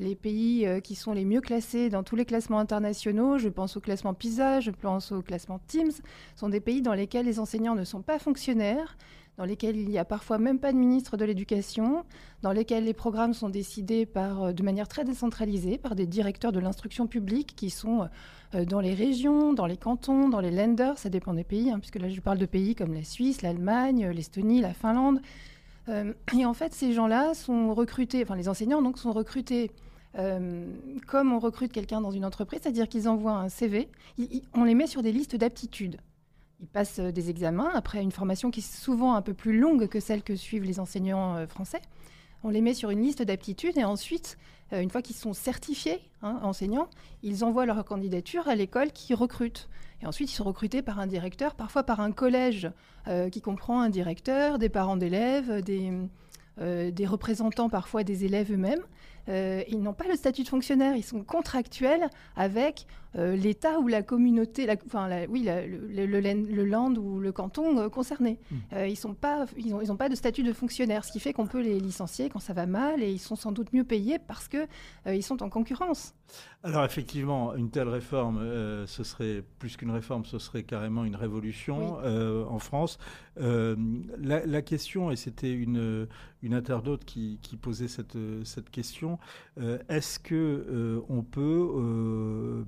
[0.00, 3.76] les pays euh, qui sont les mieux classés dans tous les classements internationaux, je pense
[3.76, 5.92] au classement PISA, je pense au classement Teams,
[6.36, 8.96] sont des pays dans lesquels les enseignants ne sont pas fonctionnaires,
[9.36, 12.04] dans lesquels il n'y a parfois même pas de ministre de l'éducation,
[12.42, 16.52] dans lesquels les programmes sont décidés par, euh, de manière très décentralisée par des directeurs
[16.52, 18.08] de l'instruction publique qui sont
[18.54, 21.78] euh, dans les régions, dans les cantons, dans les lenders, ça dépend des pays, hein,
[21.78, 25.20] puisque là je parle de pays comme la Suisse, l'Allemagne, l'Estonie, la Finlande.
[25.88, 29.72] et en fait, ces gens-là sont recrutés, enfin les enseignants donc sont recrutés
[30.18, 30.66] euh,
[31.06, 33.88] comme on recrute quelqu'un dans une entreprise, c'est-à-dire qu'ils envoient un CV,
[34.54, 35.98] on les met sur des listes d'aptitudes.
[36.60, 39.86] Ils passent euh, des examens après une formation qui est souvent un peu plus longue
[39.86, 41.80] que celle que suivent les enseignants euh, français.
[42.42, 44.38] On les met sur une liste d'aptitudes et ensuite,
[44.72, 46.88] une fois qu'ils sont certifiés hein, enseignants,
[47.22, 49.68] ils envoient leur candidature à l'école qui recrute.
[50.00, 52.70] Et ensuite, ils sont recrutés par un directeur, parfois par un collège
[53.30, 55.92] qui comprend un directeur, des parents d'élèves, des,
[56.56, 58.86] des représentants parfois des élèves eux-mêmes.
[59.28, 63.88] Euh, ils n'ont pas le statut de fonctionnaire, ils sont contractuels avec euh, l'État ou
[63.88, 68.38] la communauté, enfin, oui, le, land ou le canton euh, concerné.
[68.50, 68.56] Hmm.
[68.86, 71.46] ils n'ont pas, ils ont, ils pas de statut de fonctionnaire, ce qui fait qu'on
[71.46, 74.48] peut les licencier quand ça va mal et ils sont sans doute mieux payés parce
[74.48, 74.68] qu'ils
[75.06, 76.14] ils sont en concurrence.
[76.62, 78.38] Alors effectivement, une telle réforme,
[78.86, 82.98] ce serait plus qu'une réforme, ce serait carrément une révolution en France.
[83.36, 86.06] La, question, et c'était une,
[86.42, 89.09] une internaute qui, qui posait cette, cette question,
[89.58, 91.40] euh, est-ce que euh, on peut
[91.74, 92.64] euh,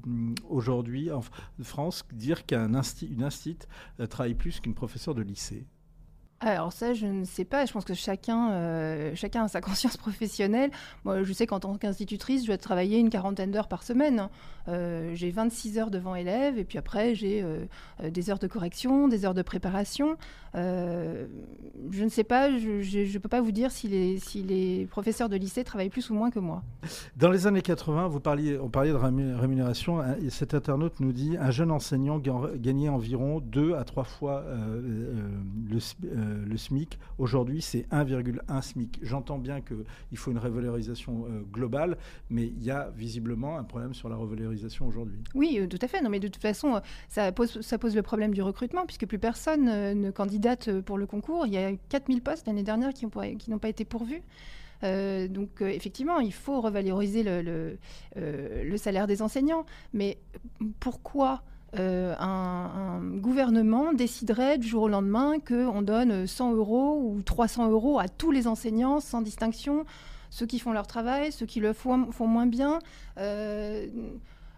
[0.49, 1.23] aujourd'hui en
[1.63, 3.23] France dire qu'un instit, une
[4.09, 5.67] travaille plus qu'une professeure de lycée?
[6.41, 7.67] Alors ça, je ne sais pas.
[7.67, 10.73] Je pense que chacun, chacun a sa conscience professionnelle.
[11.05, 14.29] Moi, je sais qu'en tant qu'institutrice, je dois travailler une quarantaine d'heures par semaine.
[14.69, 17.65] Euh, j'ai 26 heures devant élèves et puis après, j'ai euh,
[18.11, 20.17] des heures de correction, des heures de préparation.
[20.55, 21.27] je
[22.05, 25.91] ne sais pas, je ne peux pas vous dire si les, professeurs de lycée travaillent
[25.91, 26.63] plus ou moins que moi.
[27.17, 30.03] Dans les années 80, vous parliez, on parlait de rémunération.
[30.29, 34.45] Cet internaute nous dit un jeune enseignant gagnait environ deux à trois fois
[35.73, 36.99] le euh, SMIC.
[37.19, 38.99] Aujourd'hui, c'est 1,1 SMIC.
[39.03, 41.97] J'entends bien qu'il faut une revalorisation euh, globale,
[42.31, 44.52] mais il y a visiblement un problème sur la revalorisation
[45.35, 46.01] Oui, euh, tout à fait.
[46.01, 49.19] Non, mais de toute façon, ça pose, ça pose le problème du recrutement, puisque plus
[49.19, 51.47] personne ne candidate pour le concours.
[51.47, 54.23] Il y a 4000 postes l'année dernière qui n'ont pas été pourvus.
[54.83, 57.79] donc effectivement, il faut revaloriser le,
[58.77, 59.65] salaire des enseignants.
[59.93, 60.19] Mais
[60.81, 61.43] pourquoi
[61.79, 67.99] euh, un, gouvernement déciderait du jour au lendemain qu'on donne 100 euros ou 300 euros
[67.99, 69.87] à tous les enseignants sans distinction,
[70.29, 72.79] ceux qui font leur travail, ceux qui le font, moins bien.
[73.17, 73.87] Euh,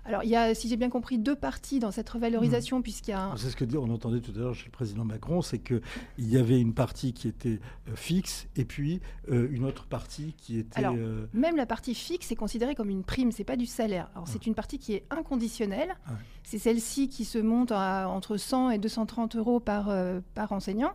[0.06, 2.82] alors, il y a, si j'ai bien compris, deux parties dans cette revalorisation, hmm.
[2.82, 3.32] puisqu'il y a...
[3.36, 5.80] C'est ce que on entendait tout à l'heure chez le président Macron, c'est qu'il
[6.18, 10.58] y avait une partie qui était euh, fixe et puis euh, une autre partie qui
[10.58, 10.78] était...
[10.78, 14.10] Alors, euh, même la partie fixe est considérée comme une prime, c'est pas du salaire.
[14.14, 14.46] Alors, c'est ah.
[14.46, 15.94] une partie qui est inconditionnelle.
[16.06, 16.12] Ah
[16.42, 19.90] c'est celle-ci qui se monte à entre 100 et 230 euros par,
[20.34, 20.92] par enseignant.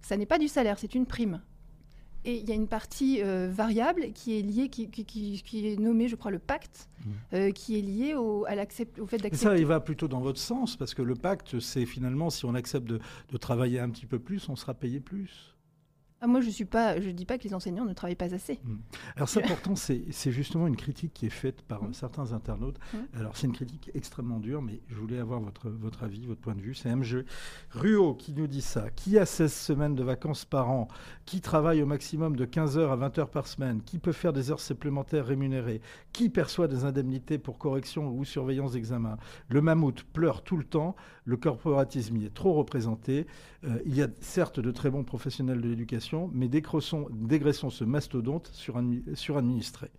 [0.00, 1.42] Ça n'est pas du salaire, c'est une prime.
[2.24, 6.08] Et il y a une partie euh, variable qui est liée, qui, qui, est nommée,
[6.08, 7.10] je crois, le pacte, mmh.
[7.34, 9.36] euh, qui est lié au, à au fait d'accepter.
[9.36, 12.54] ça, il va plutôt dans votre sens, parce que le pacte, c'est finalement, si on
[12.54, 15.49] accepte de, de travailler un petit peu plus, on sera payé plus.
[16.22, 18.60] Ah, moi, je ne dis pas que les enseignants ne travaillent pas assez.
[18.62, 18.76] Hmm.
[19.16, 21.94] Alors ça, pourtant, c'est justement une critique qui est faite par hmm.
[21.94, 22.78] certains internautes.
[22.92, 23.18] Hmm.
[23.18, 26.54] Alors c'est une critique extrêmement dure, mais je voulais avoir votre, votre avis, votre point
[26.54, 26.74] de vue.
[26.74, 27.24] C'est MG
[27.70, 28.90] Ruo qui nous dit ça.
[28.90, 30.88] Qui a 16 semaines de vacances par an?
[31.24, 33.80] Qui travaille au maximum de 15 heures à 20 heures par semaine?
[33.80, 35.80] Qui peut faire des heures supplémentaires rémunérées?
[36.12, 39.16] Qui perçoit des indemnités pour correction ou surveillance d'examen?
[39.48, 40.96] Le mammouth pleure tout le temps.
[41.24, 43.26] Le corporatisme y est trop représenté.
[43.64, 48.50] Euh, il y a certes de très bons professionnels de l'éducation mais dégraissons ce mastodonte
[49.14, 49.90] suradministré.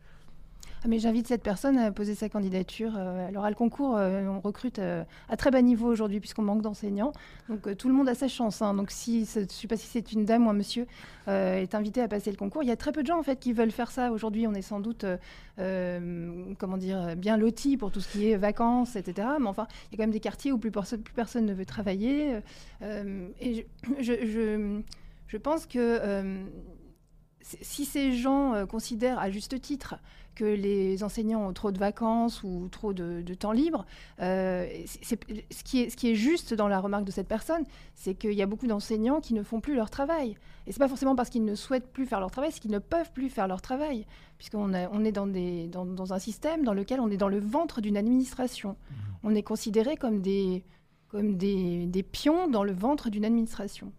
[0.84, 2.94] Ah, mais j'invite cette personne à poser sa candidature.
[2.98, 6.42] Euh, alors, à le concours, euh, on recrute euh, à très bas niveau aujourd'hui puisqu'on
[6.42, 7.12] manque d'enseignants.
[7.50, 8.64] Donc, tout le monde a sa chance.
[8.64, 8.74] Hein.
[8.74, 10.88] Donc, si, je ne sais pas si c'est une dame ou un monsieur,
[11.28, 12.64] est invité à passer le concours.
[12.64, 14.12] Il y a très peu de gens en fait qui veulent faire ça.
[14.12, 15.06] Aujourd'hui, on est sans doute,
[15.58, 19.28] comment dire, bien lotis pour tout ce qui est vacances, etc.
[19.40, 22.40] Mais enfin, il y a quand même des quartiers où plus, personne, ne veut travailler.
[22.82, 23.68] et
[24.00, 24.82] je
[25.38, 26.44] pense que euh,
[27.62, 29.96] si ces gens euh, considèrent à juste titre
[30.36, 33.86] que les enseignants ont trop de vacances ou trop de, temps libre,
[34.22, 35.16] euh, ce,
[35.64, 37.64] qui est, ce qui est juste dans la remarque de cette personne,
[37.96, 40.38] c'est qu'il y a beaucoup d'enseignants qui ne font plus leur travail.
[40.68, 42.72] Et ce n'est pas forcément parce qu'ils ne souhaitent plus faire leur travail, c'est qu'ils
[42.72, 44.06] ne peuvent plus faire leur travail,
[44.38, 47.82] puisqu'on on est dans, des, dans, un système dans lequel on est dans le ventre
[47.82, 48.72] d'une administration.
[48.72, 48.96] Mmh.
[49.24, 50.64] On est considéré comme des,
[51.10, 53.92] comme des, des pions dans le ventre d'une administration.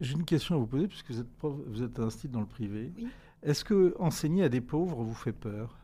[0.00, 1.92] J'ai une question à vous poser, puisque vous êtes, prof, vous êtes
[2.30, 2.92] dans le privé.
[2.96, 3.08] Oui.
[3.42, 5.76] Est-ce que enseigner à des pauvres vous fait peur?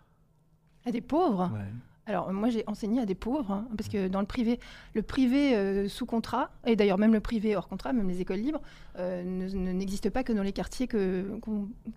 [0.84, 1.50] À des pauvres?
[1.52, 1.72] Ouais.
[2.06, 4.60] Alors, moi, j'ai enseigné à des pauvres, hein, parce que dans le privé,
[4.92, 8.40] le privé euh, sous contrat, et d'ailleurs même le privé hors contrat, même les écoles
[8.40, 8.60] libres,
[8.98, 11.24] euh, ne- ne- pas que dans les quartiers que,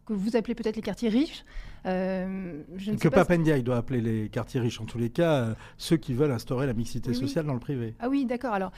[0.05, 1.43] que vous appelez peut-être les quartiers riches.
[1.85, 5.33] Euh, je ne Que Papendia, il doit appeler les quartiers riches, en tous les cas,
[5.33, 7.27] euh, ceux qui veulent instaurer la mixité Oui, oui.
[7.27, 7.93] sociale dans le privé.
[7.99, 8.53] Ah oui, d'accord.
[8.53, 8.71] Alors,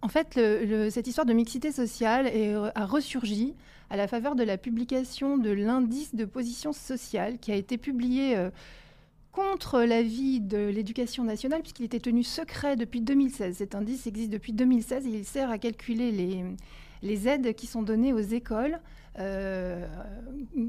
[0.00, 3.54] en fait, le- le- cette histoire de mixité sociale est, a ressurgi
[3.90, 8.36] à la faveur de la publication de l'indice de position sociale qui a été publié
[9.36, 13.58] contre l'avis de l'éducation nationale puisqu'il était tenu secret depuis 2016.
[13.58, 16.10] Cet indice existe depuis 2016 et il sert à calculer
[17.02, 18.80] les, aides qui sont données aux écoles,
[19.18, 19.86] euh,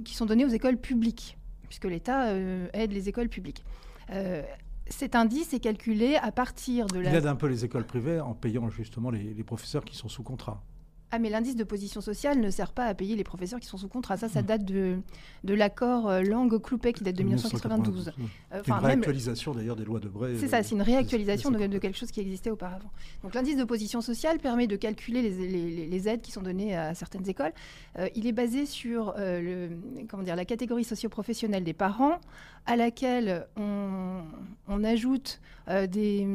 [0.04, 1.38] qui sont données aux écoles publiques,
[1.70, 3.64] puisque l'État euh, aide les écoles publiques.
[4.10, 4.44] Euh,
[4.90, 7.10] cet indice est calculé à partir de la...
[7.10, 10.24] Il aide un peu les écoles privées en payant justement les professeurs qui sont sous
[10.24, 10.62] contrat.
[11.10, 13.78] Ah, mais l'indice de position sociale ne sert pas à payer les professeurs qui sont
[13.78, 14.18] sous contrat.
[14.18, 14.46] Ça, ça Hmm.
[14.46, 14.98] date de,
[15.46, 18.10] de l'accord euh, langue-Cloupet qui date de 1992.
[18.54, 20.38] Euh, C'est une même- réactualisation d'ailleurs des lois de Bray.
[20.38, 22.92] c'est ça, c'est une réactualisation de, quelque chose qui existait auparavant.
[23.24, 26.94] Donc l'indice de position sociale permet de calculer les, les- aides qui sont données à
[26.94, 27.54] certaines écoles.
[27.98, 32.20] Euh, il est basé sur euh, le, comment dire, la catégorie socio-professionnelle des parents,
[32.66, 34.24] à laquelle on,
[34.68, 36.28] on ajoute euh, des,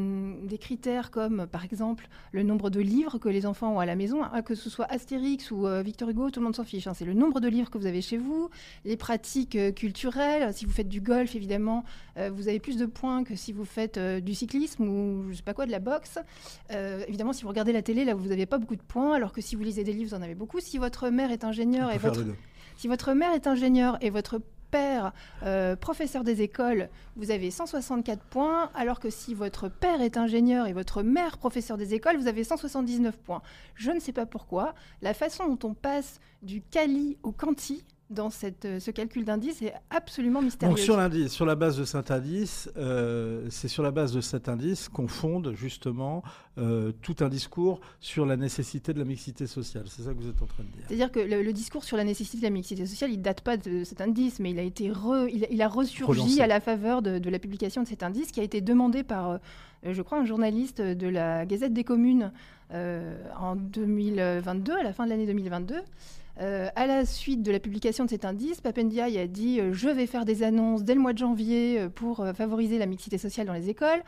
[0.44, 3.96] des critères comme, par exemple, le nombre de livres que les enfants ont à la
[3.96, 6.86] maison, hein, que ce soit Astérix ou euh, Victor Hugo, tout le monde s'en fiche.
[6.86, 6.94] hein.
[6.94, 8.50] C'est le nombre de livres que vous avez chez vous,
[8.84, 10.52] les pratiques euh, culturelles.
[10.52, 11.84] Si vous faites du golf, évidemment,
[12.16, 15.54] vous avez plus de points que si vous faites du cyclisme ou je sais pas
[15.54, 16.18] quoi, de la boxe.
[16.70, 19.40] Évidemment, si vous regardez la télé, là, vous n'avez pas beaucoup de points, alors que
[19.40, 20.60] si vous lisez des livres, vous en avez beaucoup.
[20.60, 22.20] Si votre mère est ingénieure et votre
[22.76, 24.40] si votre mère est ingénieure et votre
[24.72, 25.12] père
[25.44, 30.66] euh, professeur des écoles, vous avez 164 points, alors que si votre père est ingénieur
[30.66, 33.42] et votre mère professeur des écoles, vous avez 179 points.
[33.76, 34.74] Je ne sais pas pourquoi.
[35.02, 39.62] La façon dont on passe du quali au quanti dans cette, euh, ce calcul d'indice
[39.62, 40.74] est absolument mystérieux.
[40.74, 44.20] Donc sur l'indice, sur la base de cet indice, euh, c'est sur la base de
[44.20, 46.22] cet indice qu'on fonde justement
[46.58, 49.84] euh, tout un discours sur la nécessité de la mixité sociale.
[49.88, 50.84] C'est ça que vous êtes en train de dire.
[50.86, 53.56] C'est-à-dire que le, le discours sur la nécessité de la mixité sociale, il date pas
[53.56, 57.02] de cet indice, mais il a été re- il, il a ressurgi à la faveur
[57.02, 59.38] de, de la publication de cet indice qui a été demandé par, euh,
[59.90, 62.32] je crois, un journaliste de la Gazette des communes
[63.38, 65.76] en 2022, à la fin de l'année 2022.
[66.40, 69.88] Euh, à la suite de la publication de cet indice, Papendiaï a dit euh, Je
[69.88, 73.46] vais faire des annonces dès le mois de janvier euh, pour favoriser la mixité sociale
[73.46, 74.02] dans les écoles.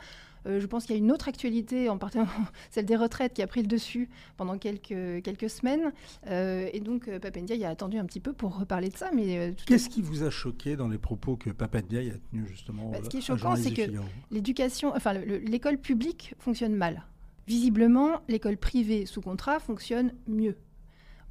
[0.47, 2.29] Je pense qu'il y a une autre actualité, en particulier
[2.69, 5.91] celle des retraites, qui a pris le dessus pendant quelques, quelques semaines.
[6.29, 9.09] Et donc, Papendiaï a attendu un petit peu pour reparler de ça.
[9.11, 12.99] Mais Qu'est-ce qui vous a choqué dans les propos que Papendiaï a tenus justement Bah,
[13.03, 13.91] ce qui est choquant, c'est que-
[14.29, 17.05] l'éducation, enfin, le- le- l'école publique fonctionne mal.
[17.47, 20.57] Visiblement, l'école privée sous contrat fonctionne mieux.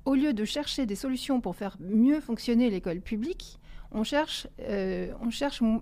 [0.04, 3.58] Au lieu de chercher des solutions pour faire mieux fonctionner l'école publique,
[3.90, 5.12] on cherche, euh,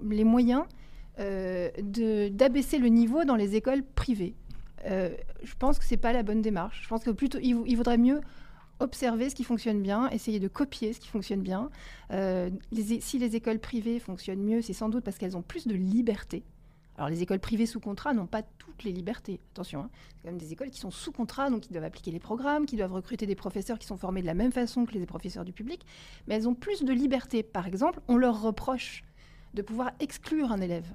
[0.08, 0.64] les moyens
[1.18, 1.70] euh,
[2.30, 4.34] d'abaisser le niveau dans les écoles privées.
[4.84, 5.10] Euh,
[5.42, 6.82] je pense que c'est pas la bonne démarche.
[6.82, 8.20] Je pense que plutôt, il, vaudrait mieux
[8.78, 11.70] observer ce qui fonctionne bien, essayer de copier ce qui fonctionne bien.
[12.10, 16.44] Si les écoles privées fonctionnent mieux, c'est sans doute parce qu'elles ont plus de liberté.
[16.96, 19.40] Alors les écoles privées sous contrat n'ont pas toutes les libertés.
[19.52, 19.90] Attention, hein.
[20.08, 22.66] c'est quand même des écoles qui sont sous contrat, donc qui doivent appliquer les programmes,
[22.66, 25.44] qui doivent recruter des professeurs qui sont formés de la même façon que les professeurs
[25.44, 25.86] du public,
[26.26, 27.42] mais elles ont plus de liberté.
[27.42, 29.04] Par exemple, on leur reproche
[29.54, 30.94] de pouvoir exclure un élève.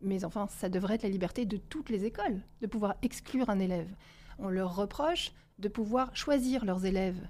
[0.00, 3.58] Mais enfin, ça devrait être la liberté de toutes les écoles, de pouvoir exclure un
[3.58, 3.88] élève.
[4.38, 7.20] On leur reproche de pouvoir choisir leurs élèves.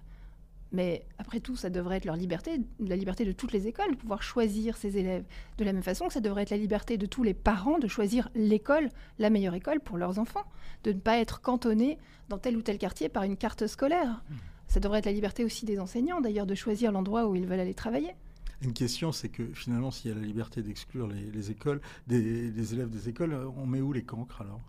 [0.72, 3.96] Mais après tout, ça devrait être leur liberté, la liberté de toutes les écoles, de
[3.96, 5.24] pouvoir choisir ses élèves.
[5.57, 7.88] De la même façon que ça devrait être la liberté de tous les parents de
[7.88, 10.44] choisir l'école, la meilleure école pour leurs enfants,
[10.85, 14.22] de ne pas être cantonnés dans tel ou tel quartier par une carte scolaire.
[14.66, 17.61] Ça devrait être la liberté aussi des enseignants, d'ailleurs, de choisir l'endroit où ils veulent
[17.61, 18.14] aller travailler.
[18.61, 22.74] Une question, c'est que finalement, s'il y a la liberté d'exclure les, les écoles, des,
[22.74, 24.61] élèves des écoles, on met où les cancres alors?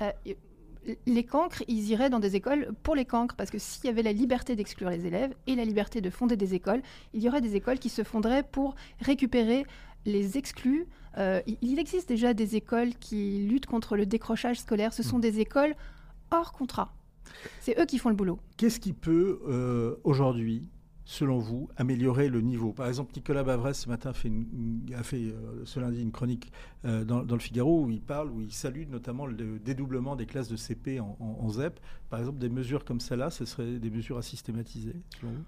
[0.00, 0.10] Euh,
[1.06, 4.02] les cancres, ils iraient dans des écoles pour les cancres, parce que s'il y avait
[4.02, 7.40] la liberté d'exclure les élèves et la liberté de fonder des écoles, il y aurait
[7.40, 9.64] des écoles qui se fonderaient pour récupérer
[10.06, 10.86] les exclus.
[11.16, 14.92] Euh, il- existe déjà des écoles qui luttent contre le décrochage scolaire.
[14.92, 15.74] Ce sont des écoles
[16.30, 16.92] hors contrat.
[17.60, 18.38] C'est eux qui font le boulot.
[18.56, 20.64] Qu'est-ce qui peut euh, aujourd'hui,
[21.04, 24.46] selon vous, améliorer le niveau Par exemple, Nicolas Bavresse ce matin fait une-
[24.88, 26.50] une- a fait euh, ce lundi une chronique
[26.86, 30.26] euh, dans, dans le Figaro où il parle, où il salue notamment le dédoublement des
[30.26, 31.78] classes de CP en, en- en ZEP.
[32.08, 35.44] Par exemple, des mesures comme celle-là, ce seraient des mesures à systématiser, selon vous?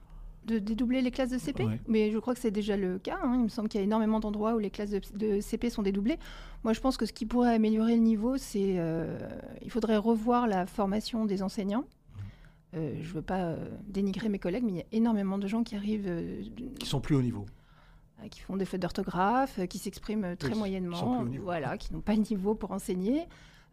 [0.46, 1.80] De dédoubler les classes de CP Ouais.
[1.88, 3.18] Mais je crois que c'est déjà le cas.
[3.20, 3.32] hein.
[3.34, 5.82] Il me semble qu'il y a énormément d'endroits où les classes de, de CP sont
[5.82, 6.18] dédoublées.
[6.62, 9.18] Moi, je pense que ce qui pourrait améliorer le niveau, c'est euh,
[9.62, 11.84] il faudrait revoir la formation des enseignants.
[12.76, 13.56] Je ne veux pas
[13.88, 16.10] dénigrer mes collègues, mais il y a énormément de gens qui arrivent.
[16.78, 17.46] qui sont plus au niveau.
[18.30, 22.54] Qui font des fautes d'orthographe, qui s'expriment très moyennement, voilà, qui n'ont pas le niveau
[22.54, 23.26] pour enseigner.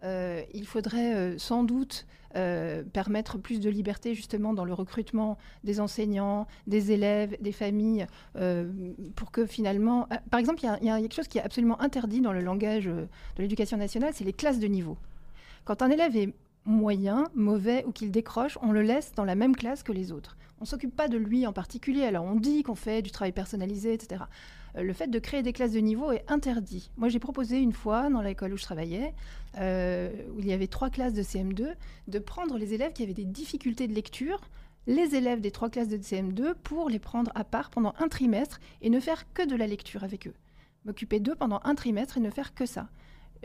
[0.03, 5.37] Euh, il faudrait euh, sans doute euh, permettre plus de liberté justement dans le recrutement
[5.63, 8.07] des enseignants, des élèves, des familles,
[9.15, 10.07] pour que finalement...
[10.29, 13.07] par exemple, il y, a quelque chose qui est absolument interdit dans le langage de
[13.37, 14.97] l'éducation nationale, c'est les classes de niveau.
[15.63, 16.33] Quand un élève est
[16.65, 20.37] moyen, mauvais ou qu'il décroche, on le laisse dans la même classe que les autres.
[20.61, 22.03] On s'occupe pas de lui en particulier.
[22.03, 24.23] Alors on dit qu'on fait du travail personnalisé, etc.
[24.77, 26.91] Euh, le fait de créer des classes de niveau est interdit.
[26.97, 29.13] Moi, j'ai proposé une fois dans l'école où je travaillais,
[29.57, 31.73] euh, où il y avait trois classes de CM2,
[32.07, 34.41] de prendre les élèves qui avaient des difficultés de lecture,
[34.87, 38.59] les élèves des trois classes de CM2, pour les prendre à part pendant un trimestre
[38.81, 40.33] et ne faire que de la lecture avec eux.
[40.85, 42.89] M'occuper d'eux pendant un trimestre et ne faire que ça.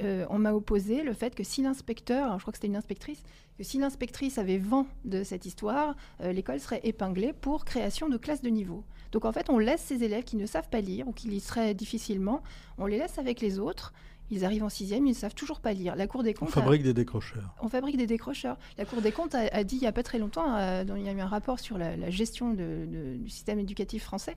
[0.02, 3.22] Euh, on m'a opposé le fait que si l'inspecteur, je crois que c'était une inspectrice,
[3.56, 8.42] que si l'inspectrice avait vent de cette histoire, l'école serait épinglée pour création de classes
[8.42, 8.84] de niveau.
[9.12, 11.74] Donc en fait, on laisse ces élèves qui ne savent pas lire ou qui liseraient
[11.74, 12.42] difficilement,
[12.78, 13.92] on les laisse avec les autres.
[14.30, 15.96] Ils arrivent en sixième, ils ne savent toujours pas lire.
[15.96, 16.50] La Cour des comptes.
[16.50, 17.54] On fabrique des décrocheurs.
[17.62, 18.58] On fabrique des décrocheurs.
[18.76, 21.08] La Cour des comptes a, dit il n'y a pas très longtemps, euh, il y
[21.08, 24.36] a eu un rapport sur la, gestion du système éducatif français,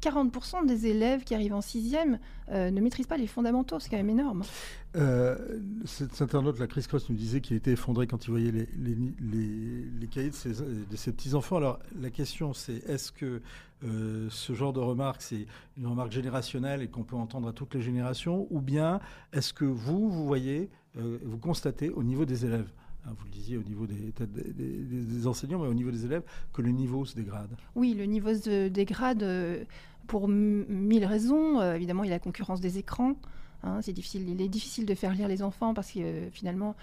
[0.00, 2.18] 40% des élèves qui arrivent en sixième
[2.50, 3.78] euh, ne maîtrisent pas les fondamentaux.
[3.78, 4.42] C'est quand même énorme.
[4.96, 5.36] Euh,
[5.84, 10.30] cet internaute, la Chris Cross, nous disait qu'il était effondré quand il voyait les, cahiers
[10.30, 11.56] de ses, petits-enfants.
[11.56, 13.40] Alors la question, c'est est-ce que
[13.84, 17.74] euh, ce genre de remarque, c'est une remarque générationnelle et qu'on peut entendre à toutes
[17.74, 19.00] les générations Ou bien
[19.32, 22.70] est-ce que vous, vous voyez, vous constatez au niveau des élèves?
[23.06, 26.70] Vous le disiez au niveau des, des, enseignants, mais au niveau des élèves, que le
[26.70, 27.50] niveau se dégrade.
[27.74, 29.64] Oui, le niveau se dégrade euh,
[30.06, 31.60] pour mille raisons.
[31.60, 33.16] Euh, évidemment, il y a la concurrence des écrans.
[33.64, 36.76] Hein, c'est difficile, il est difficile de faire lire les enfants parce que euh, finalement,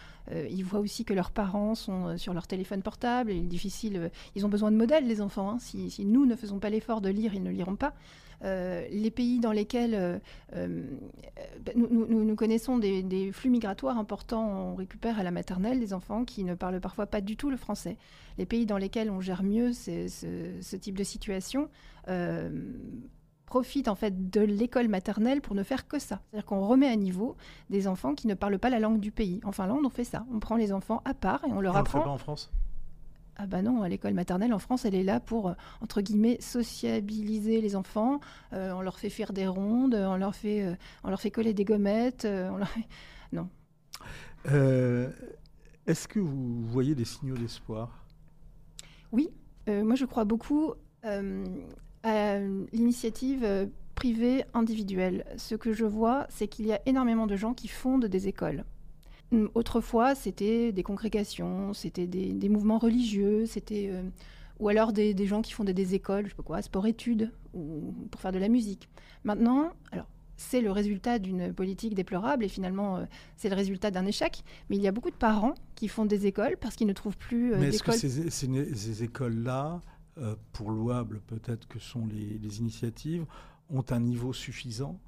[0.49, 3.31] ils voient aussi que leurs parents sont sur leur téléphone portable.
[3.31, 5.51] Il est difficile, ils ont besoin de modèles, les enfants.
[5.51, 5.59] Hein.
[5.59, 7.93] Si, nous ne faisons pas l'effort de lire, ils ne liront pas.
[8.43, 10.17] Euh, les pays dans lesquels euh,
[10.55, 10.83] euh,
[11.75, 16.55] nous, connaissons des, flux migratoires importants, on récupère à la maternelle des enfants qui ne
[16.55, 17.97] parlent parfois pas du tout le français.
[18.37, 21.69] Les pays dans lesquels on gère mieux ce, type de situation
[23.51, 26.21] profitent en fait de l'école maternelle pour ne faire que ça.
[26.29, 27.35] C'est-à-dire qu'on remet à niveau
[27.69, 29.41] des enfants qui ne parlent pas la langue du pays.
[29.43, 30.25] En Finlande, on fait ça.
[30.33, 31.97] On prend les enfants à part et on leur apprend.
[31.97, 32.49] On le fait pas en France?
[33.35, 36.37] Ah bah non, à l'école maternelle en France, elle est là pour, euh, entre guillemets,
[36.39, 38.21] sociabiliser les enfants.
[38.53, 41.53] Euh, on leur fait faire des rondes, on leur fait, euh, on leur fait coller
[41.53, 42.25] des gommettes.
[42.25, 42.71] on leur
[43.33, 43.49] Non.
[45.87, 48.05] Est-ce que vous voyez des signaux d'espoir?
[49.11, 49.29] Oui,
[49.67, 50.73] moi je crois beaucoup
[52.03, 52.39] à
[52.71, 55.25] l'initiative privée individuelle.
[55.37, 58.65] Ce que je vois, c'est qu'il y a énormément de gens qui fondent des écoles.
[59.31, 64.03] Hum, autrefois, c'était des congrégations, c'était des, mouvements religieux, c'était euh,
[64.59, 68.19] ou alors des, gens qui fondaient des écoles, je sais pas quoi, sport-études, ou pour
[68.19, 68.89] faire de la musique.
[69.23, 73.05] Maintenant, alors c'est le résultat d'une politique déplorable et finalement euh,
[73.37, 74.43] c'est le résultat d'un échec.
[74.69, 77.17] Mais il y a beaucoup de parents qui font des écoles parce qu'ils ne trouvent
[77.17, 79.81] plus euh, Mais est-ce que ces, écoles-là,
[80.53, 83.25] pour louables peut-être que sont les initiatives,
[83.69, 84.99] ont un niveau suffisant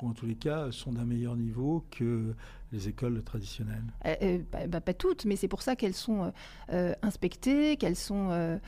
[0.00, 2.34] ou en tous les cas, sont d'un meilleur niveau que
[2.72, 6.32] les écoles traditionnelles euh, euh, bah, bah, Pas toutes, mais c'est pour ça qu'elles sont
[6.72, 8.60] euh, inspectées, qu'elles sont,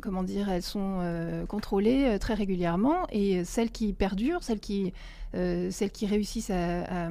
[0.00, 3.06] comment dire, elles sont contrôlées très régulièrement.
[3.10, 4.92] Et celles qui perdurent, celles qui,
[5.32, 7.10] celles qui réussissent à,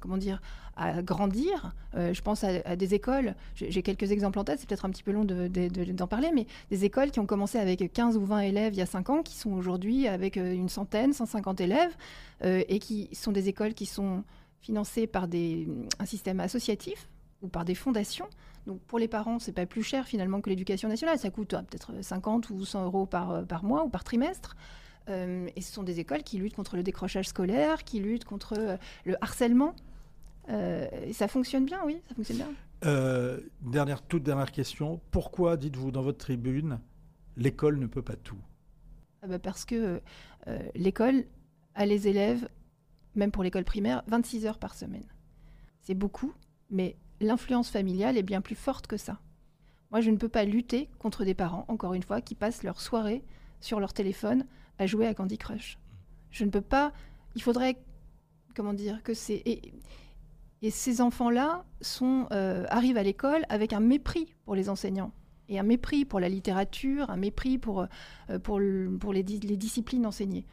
[0.00, 0.40] comment dire,
[0.76, 1.74] à grandir.
[1.94, 5.12] je pense à, des écoles, j'ai quelques exemples en tête, c'est peut-être un petit peu
[5.12, 8.72] long d'en de, parler, mais des écoles qui ont commencé avec 15 ou 20 élèves
[8.72, 11.94] il y a 5 ans, qui sont aujourd'hui avec une centaine, 150 élèves,
[12.42, 14.24] et qui sont des écoles qui sont
[14.62, 17.08] financés par des, un système associatif
[17.42, 18.28] ou par des fondations.
[18.66, 21.18] Donc pour les parents, c'est pas plus cher finalement que l'éducation nationale.
[21.18, 24.56] Ça coûte euh, peut-être 50 ou 100 euros par, euh, mois ou par trimestre.
[25.08, 28.78] Euh, et ce sont des écoles qui luttent contre le décrochage scolaire, qui luttent contre
[29.04, 29.74] le harcèlement.
[30.48, 33.40] Et ça fonctionne bien, oui, ça fonctionne bien.
[33.60, 35.00] dernière, toute dernière question.
[35.10, 36.80] Pourquoi, dites-vous dans votre tribune,
[37.36, 38.40] l'école ne peut pas tout?
[39.22, 40.00] Ah bah Parce que
[40.74, 41.24] l'école
[41.74, 42.48] a les élèves
[43.14, 45.06] même pour l'école primaire, 26 heures par semaine.
[45.82, 46.32] C'est beaucoup,
[46.70, 49.20] mais l'influence familiale est bien plus forte que ça.
[49.90, 52.80] Moi, je ne peux pas lutter contre des parents, encore une fois, qui passent leur
[52.80, 53.22] soirée
[53.60, 54.46] sur leur téléphone
[54.78, 55.78] à jouer à Candy Crush.
[56.30, 56.92] Je ne peux pas.
[57.34, 57.76] Il faudrait,
[58.54, 59.42] comment dire, que c'est.
[60.62, 65.12] Et, ces enfants-là sont euh, arrivent à l'école avec un mépris pour les enseignants
[65.48, 67.86] et un mépris pour la littérature, un mépris pour,
[68.30, 70.46] euh, pour, les disciplines enseignées.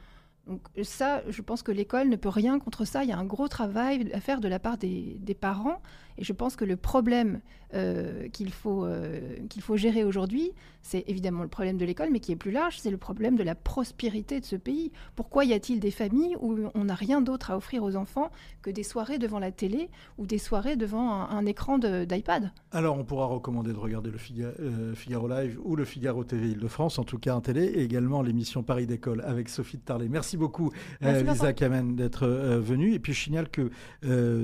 [0.50, 3.04] Donc ça, je pense que l'école ne peut rien contre ça.
[3.04, 5.80] Il y a un gros travail à faire de la part des, parents.
[6.20, 7.42] Et je pense que le problème
[7.76, 12.20] euh, qu'il faut, euh, qu'il faut gérer aujourd'hui, c'est évidemment le problème de l'école, mais
[12.20, 14.92] qui est plus large, c'est le problème de la prospérité de ce pays.
[15.16, 18.32] Pourquoi y a-t-il des familles où on n'a rien d'autre à offrir aux enfants
[18.64, 22.52] que des soirées devant la télé ou des soirées devant un, écran d'iPad?
[22.72, 26.98] Alors on pourra recommander de regarder le euh, Figaro, Live ou le Figaro TV Île-de-France,
[26.98, 30.10] en tout cas en télé, et également l'émission Paris d'école avec Sophie de Tarlet.
[30.10, 32.94] Merci beaucoup Lisa Kamen d'être venue.
[32.94, 33.70] Et puis je signale que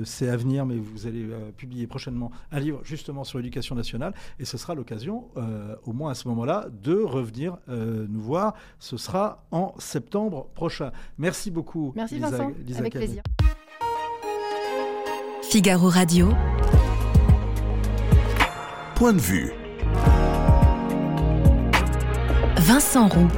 [0.04, 4.44] c'est à venir, mais vous allez publier prochainement un livre justement sur l'éducation nationale, et
[4.44, 5.28] ce sera l'occasion,
[5.84, 8.54] au moins à ce moment-là, de revenir nous voir.
[8.78, 10.92] Ce sera en septembre prochain.
[11.18, 11.92] Merci beaucoup.
[11.96, 13.22] Merci Vincent, avec plaisir.
[15.42, 16.28] Figaro Radio.
[18.94, 19.52] Point de vue.
[22.56, 23.28] Vincent Roux.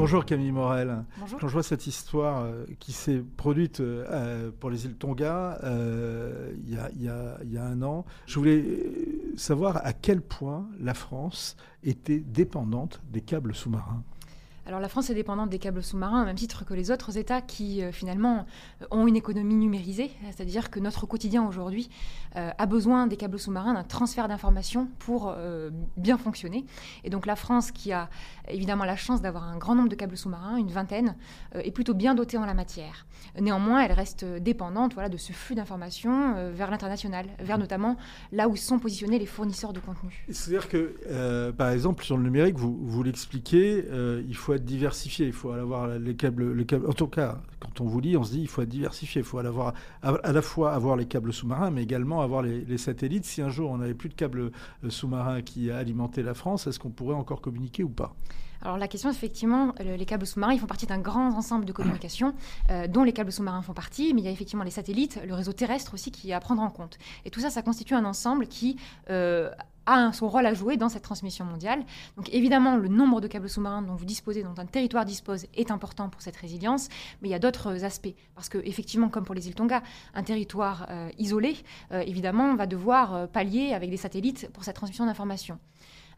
[0.00, 1.04] Bonjour Camille Morel.
[1.18, 1.38] Bonjour.
[1.38, 6.54] Quand je vois cette histoire euh, qui s'est produite euh, pour les îles Tonga euh,
[6.66, 8.62] il y, y, a un an, je voulais
[9.36, 14.02] savoir à quel point la France était dépendante des câbles sous-marins.
[14.70, 17.40] Alors la France est dépendante des câbles sous-marins au même titre que les autres États
[17.40, 18.46] qui euh, finalement
[18.80, 21.90] euh, ont une économie numérisée, c'est-à-dire que notre quotidien aujourd'hui
[22.36, 25.34] euh, a besoin des câbles sous-marins, d'un transfert d'informations pour
[25.96, 26.64] bien fonctionner.
[27.02, 28.08] Et donc la France, qui a
[28.48, 31.16] évidemment la chance d'avoir un grand nombre de câbles sous-marins, une vingtaine,
[31.54, 33.06] est plutôt bien dotée en la matière.
[33.40, 37.96] Néanmoins, elle reste dépendante voilà, de ce flux d'informations vers l'international, vers notamment
[38.30, 40.24] là où sont positionnés les fournisseurs de contenu.
[40.30, 43.84] C'est-à-dire que, par exemple, sur le numérique, vous, vous l'expliquez,
[44.28, 45.26] il faut diversifié.
[45.26, 46.88] Il faut avoir les câbles, les câbles.
[46.88, 49.20] En tout cas, quand on vous lit, on se dit il faut être diversifié.
[49.20, 53.24] Il faut avoir, à, la fois avoir les câbles sous-marins, mais également avoir les, satellites.
[53.24, 54.50] Si un jour on n'avait plus de câbles
[54.84, 58.14] euh, sous-marins qui alimentaient la France, est-ce qu'on pourrait encore communiquer ou pas?
[58.62, 62.34] Alors la question, effectivement, les câbles sous-marins, font partie d'un grand ensemble de communication
[62.70, 65.34] euh, dont les câbles sous-marins font partie, mais il y a effectivement les satellites, le
[65.34, 66.98] réseau terrestre aussi qui est à prendre en compte.
[67.24, 68.76] Et tout ça, ça constitue un ensemble qui
[69.08, 69.50] euh,
[69.90, 71.84] a son rôle à jouer dans cette transmission mondiale.
[72.16, 75.70] Donc évidemment, le nombre de câbles sous-marins dont vous disposez, dont un territoire dispose, est
[75.70, 76.88] important pour cette résilience,
[77.20, 78.14] mais il y a d'autres aspects.
[78.34, 79.82] Parce que effectivement, comme pour les îles Tonga,
[80.14, 81.56] un territoire euh, isolé,
[81.92, 85.58] euh, évidemment, va devoir euh, pallier avec des satellites pour cette transmission d'informations.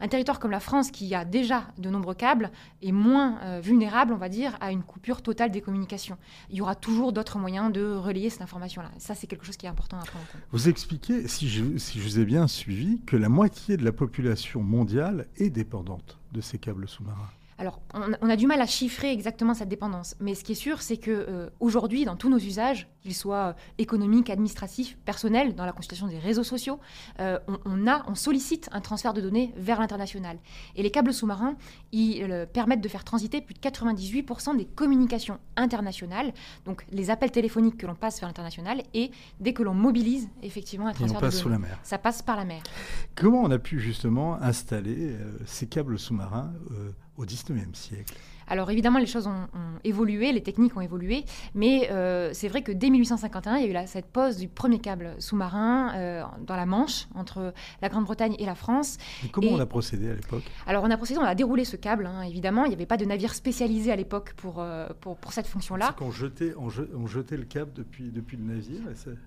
[0.03, 2.51] Un territoire comme la France, qui a déjà de nombreux câbles,
[2.83, 6.19] est moins euh, vulnérable, on va dire, à une coupure totale des communications.
[6.51, 8.91] Il y aura toujours d'autres moyens de relayer cette information-là.
[8.99, 10.43] Ça, c'est quelque chose qui est important à prendre en compte.
[10.51, 13.93] Vous expliquez, si je, si je vous ai bien suivi, que la moitié de la
[13.93, 17.31] population mondiale est dépendante de ces câbles sous-marins.
[17.59, 20.81] Alors, on, a du mal à chiffrer exactement cette dépendance, mais ce qui est sûr,
[20.81, 25.67] c'est que euh, aujourd'hui, dans tous nos usages, qu'ils soient euh, économiques, administratifs, personnels, dans
[25.67, 26.81] la consultation des réseaux sociaux,
[27.21, 30.39] euh, on, a, on sollicite un transfert de données vers l'international.
[30.77, 31.57] Et les câbles sous-marins,
[31.93, 36.33] ils permettent de faire transiter plus de 98% des communications internationales,
[36.65, 40.87] donc les appels téléphoniques que l'on passe vers l'international, et dès que l'on mobilise effectivement
[40.87, 41.79] un transfert de données, sous la mer.
[41.83, 42.63] ça passe par la mer.
[43.15, 46.53] Comment on a pu justement installer ces câbles sous-marins
[47.17, 48.15] au XIXe siècle
[48.53, 49.49] alors évidemment, les choses ont,
[49.83, 51.25] évolué, les techniques ont évolué,
[51.55, 54.47] mais euh, c'est vrai que dès 1851, il y a eu là, cette pose du
[54.47, 58.99] premier câble sous-marin euh, dans la Manche, entre la Grande-Bretagne et la France.
[59.25, 60.43] Et comment on a procédé à l'époque?
[60.67, 62.67] Alors on a procédé, on a déroulé ce câble, hein, évidemment.
[62.67, 65.95] Il n'y avait pas de navire spécialisé à l'époque pour, euh, pour, pour, cette fonction-là.
[65.97, 68.83] Qu'on jetait, on, jetait le câble depuis, depuis le navire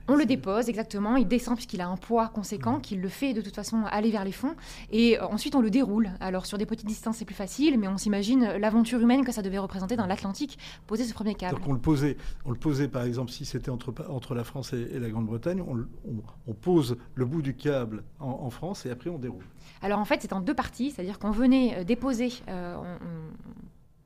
[0.08, 1.16] On le dépose, exactement.
[1.16, 4.24] Il descend puisqu'il a un poids conséquent, qu'il le fait de toute façon aller vers
[4.24, 4.56] les fonds.
[4.92, 6.12] Et ensuite, on le déroule.
[6.20, 9.42] Alors sur des petites distances, c'est plus facile, mais on s'imagine l'aventure humaine que ça
[9.42, 10.58] devait représenter dans l'Atlantique,
[10.88, 11.56] poser ce premier câble.
[11.56, 14.74] Donc on le posait, on le posait par exemple si c'était entre, entre la France
[14.74, 19.44] et, la Grande-Bretagne, on, pose le bout du câble en, France et après on déroule.
[19.82, 22.76] Alors en fait c'est en deux parties, c'est-à-dire qu'on venait euh, déposer, euh,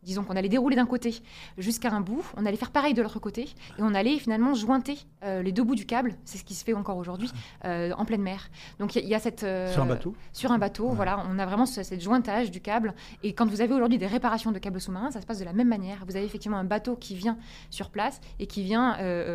[0.09, 1.21] disons qu'on allait dérouler d'un côté
[1.59, 4.97] jusqu'à un bout, on allait faire pareil de l'autre côté, et on allait finalement jointer
[5.23, 7.31] euh, les deux bouts du câble, c'est ce qui se fait encore aujourd'hui,
[7.65, 8.49] euh, en pleine mer.
[8.79, 9.43] Donc il y, a cette...
[9.43, 12.59] Euh, sur un bateau Sur un bateau, voilà, on a vraiment ce, cette jointage du
[12.59, 15.45] câble, et quand vous avez aujourd'hui des réparations de câbles sous-marins, ça se passe de
[15.45, 16.03] la même manière.
[16.07, 17.37] Vous avez effectivement un bateau qui vient
[17.69, 18.93] sur place et qui vient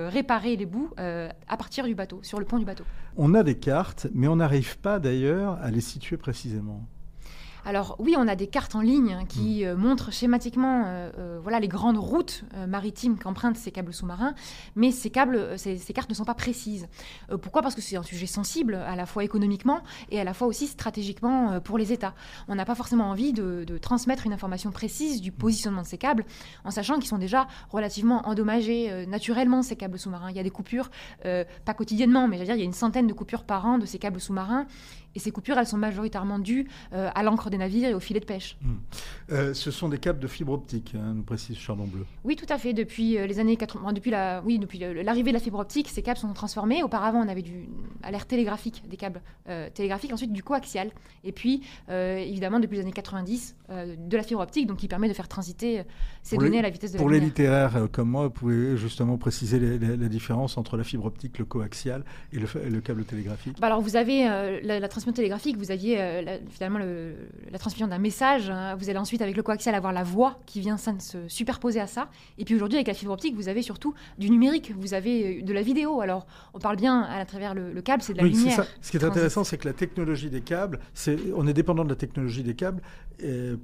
[0.08, 2.84] réparer les bouts à partir du bateau, sur le pont du bateau.
[3.16, 6.84] On a des cartes, mais on n'arrive pas d'ailleurs à les situer précisément.
[7.66, 9.68] Alors oui, on a des cartes en ligne qui mm.
[9.68, 14.34] euh, montrent schématiquement euh, euh, voilà, les grandes routes maritimes qu'empruntent ces câbles sous-marins,
[14.76, 16.88] mais ces, câbles, ces, cartes ne sont pas précises.
[17.42, 17.62] pourquoi?
[17.62, 20.66] Parce que c'est un sujet sensible, à la fois économiquement et à la fois aussi
[20.66, 22.14] stratégiquement pour les États.
[22.48, 26.24] On n'a pas forcément envie de, transmettre une information précise du positionnement de ces câbles,
[26.64, 30.30] en sachant qu'ils sont déjà relativement endommagés naturellement, ces câbles sous-marins.
[30.30, 30.90] Il y a des coupures,
[31.22, 33.78] pas quotidiennement, mais je veux dire, il y a une centaine de coupures par an
[33.78, 34.66] de ces câbles sous-marins
[35.14, 38.20] Et ces coupures, elles sont majoritairement dues euh, à l'encre des navires et aux filets
[38.20, 38.56] de pêche.
[38.60, 38.72] Mmh.
[39.32, 42.04] Euh, ce sont des câbles de fibre optique, hein, nous précise Chardon Bleu.
[42.24, 42.72] Oui, tout à fait.
[42.72, 46.02] Depuis euh, les années 80, depuis la, oui, depuis l'arrivée de la fibre optique, ces
[46.02, 46.82] câbles sont transformés.
[46.82, 47.68] Auparavant, on avait du
[48.02, 49.22] à l'ère télégraphique, des câbles
[49.72, 50.90] télégraphiques, ensuite du coaxial,
[51.22, 53.56] et puis évidemment depuis les années 90
[53.98, 55.82] de la fibre optique, donc qui permet de faire transiter
[56.22, 57.32] ces données à la vitesse de pour la lumière.
[57.32, 61.38] Pour les littéraires comme moi, vous pouvez justement préciser la différence entre la fibre optique,
[61.38, 63.58] le coaxial et le, le câble télégraphique?
[63.60, 67.98] Bah alors vous avez la, la transmission télégraphique, vous aviez euh, finalement la transmission d'un
[67.98, 68.48] message.
[68.50, 68.74] Hein.
[68.76, 72.08] Vous allez ensuite, avec le coaxial, avoir la voix qui vient se superposer à ça.
[72.38, 74.72] Et puis aujourd'hui, avec la fibre optique, vous avez surtout du numérique.
[74.76, 76.00] Vous avez euh, de la vidéo.
[76.00, 78.56] Alors, on parle bien à travers le, câble, c'est de la lumière.
[78.56, 78.66] Ça.
[78.80, 80.80] Ce qui est intéressant, c'est que la technologie des câbles,
[81.36, 82.82] on est dépendant de la technologie des câbles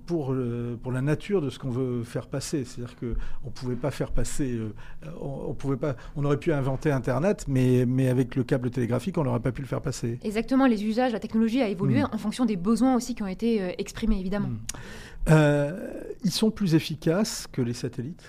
[0.07, 0.35] pour,
[0.83, 2.65] pour la nature de ce qu'on veut faire passer.
[2.65, 3.07] C'est-à-dire qu'on
[3.47, 4.53] ne pouvait pas faire passer.
[4.53, 4.73] Euh,
[5.21, 9.25] on, pouvait pas, on aurait pu inventer Internet, mais, mais avec le câble télégraphique, on
[9.25, 10.19] n'aurait pas pu le faire passer.
[10.23, 11.30] Exactement, les usages, la technologie
[11.63, 12.09] a évolué mm.
[12.13, 14.49] en fonction des besoins aussi qui ont été euh, exprimés, évidemment.
[14.49, 14.61] Mm.
[15.29, 18.25] Euh, ils sont plus efficaces que les satellites?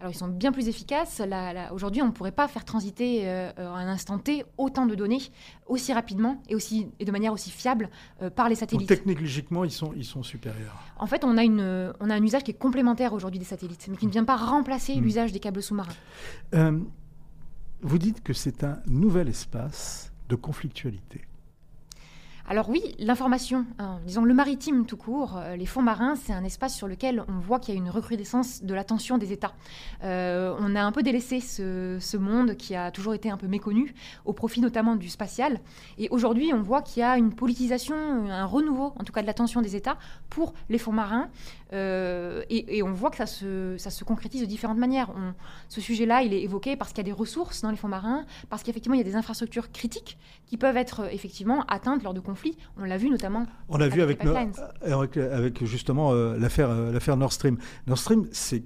[0.00, 1.22] Alors ils sont bien plus efficaces.
[1.72, 5.20] Aujourd'hui, on ne pourrait pas faire transiter euh, à un instant T autant de données
[5.66, 7.88] aussi rapidement et, aussi, et de manière aussi fiable
[8.36, 8.86] par les satellites.
[8.86, 10.78] Donc, technologiquement, ils sont, ils sont supérieurs.
[10.98, 13.86] En fait, on a, une, on a un usage qui est complémentaire aujourd'hui des satellites,
[13.88, 15.00] mais qui ne vient pas remplacer mm.
[15.00, 15.94] l'usage des câbles sous-marins.
[17.80, 21.22] vous dites que c'est un nouvel espace de conflictualité.
[22.46, 26.44] Alors oui, l'information, hein, disons le maritime tout court, euh, les fonds marins, c'est un
[26.44, 29.54] espace sur lequel on voit qu'il y a une recrudescence de l'attention des États.
[30.02, 33.94] Euh, on a un peu délaissé ce, monde qui a toujours été un peu méconnu,
[34.26, 35.58] au profit notamment du spatial.
[35.96, 39.26] Et aujourd'hui, on voit qu'il y a une politisation, un renouveau, en tout cas de
[39.26, 39.96] l'attention des États
[40.28, 41.30] pour les fonds marins.
[41.72, 45.10] Euh, et, on voit que ça se, ça se concrétise de différentes manières.
[45.70, 48.26] ce sujet-là, il est évoqué parce qu'il y a des ressources dans les fonds marins,
[48.50, 52.20] parce qu'effectivement, il y a des infrastructures critiques qui peuvent être effectivement atteintes lors de
[52.20, 52.56] conflits.
[52.78, 53.46] On l'a vu notamment.
[53.68, 57.58] On l'a vu avec, avec, justement euh, l'affaire euh, l'affaire Nord Stream.
[57.86, 58.62] Nord Stream, c'est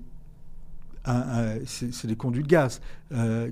[1.64, 2.82] c'est des conduits de gaz.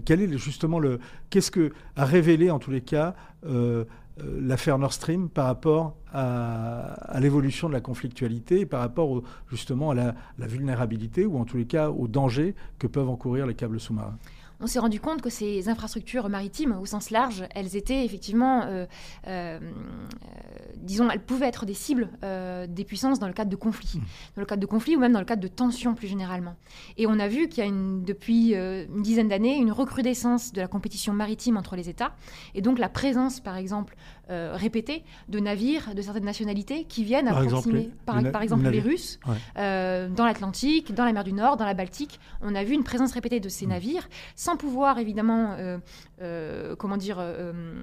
[0.04, 0.98] quel est justement le
[1.30, 3.14] qu'est-ce que a révélé en tous les cas
[3.46, 3.84] euh,
[4.40, 9.94] l'affaire Nord Stream par rapport à, l'évolution de la conflictualité et par rapport justement à
[9.94, 13.78] la, la, vulnérabilité ou en tous les cas au danger que peuvent encourir les câbles
[13.78, 14.18] sous-marins?
[14.60, 18.86] On s'est rendu compte que ces infrastructures maritimes, au sens large, elles étaient effectivement, euh,
[19.26, 19.58] euh,
[20.76, 24.04] disons, elles pouvaient être des cibles euh, des puissances dans le cadre de conflits, mmh.
[24.36, 26.56] dans le cadre de conflits ou même dans le cadre de tensions plus généralement.
[26.96, 30.60] Et on a vu qu'il y a une, depuis une dizaine d'années une recrudescence de
[30.60, 32.14] la compétition maritime entre les États,
[32.54, 33.96] et donc la présence, par exemple,
[34.28, 39.20] répétée de navires de certaines nationalités qui viennent par approximer, exemple, par, exemple les Russes,
[39.56, 42.18] dans l'Atlantique, dans la mer du Nord, dans la Baltique.
[42.42, 43.70] On a vu une présence répétée de ces mmh.
[43.70, 45.78] navires sans pouvoir évidemment, euh,
[46.20, 47.82] euh, comment dire, euh,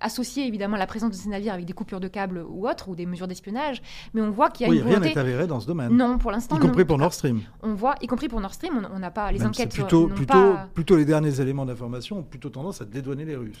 [0.00, 2.94] associer évidemment la présence de ces navires avec des coupures de câbles ou autres, ou
[2.94, 3.82] des mesures d'espionnage,
[4.14, 5.96] mais on voit qu'il y a oui, une rien n'est avéré dans ce domaine.
[5.96, 6.56] Non, pour l'instant.
[6.56, 7.40] Y compris pour Nord Stream.
[7.62, 9.72] On voit, y compris pour Nord Stream, on n'a pas les enquêtes.
[9.72, 13.58] Plutôt, plutôt, plutôt les derniers éléments d'information ont plutôt tendance à dédouaner les Russes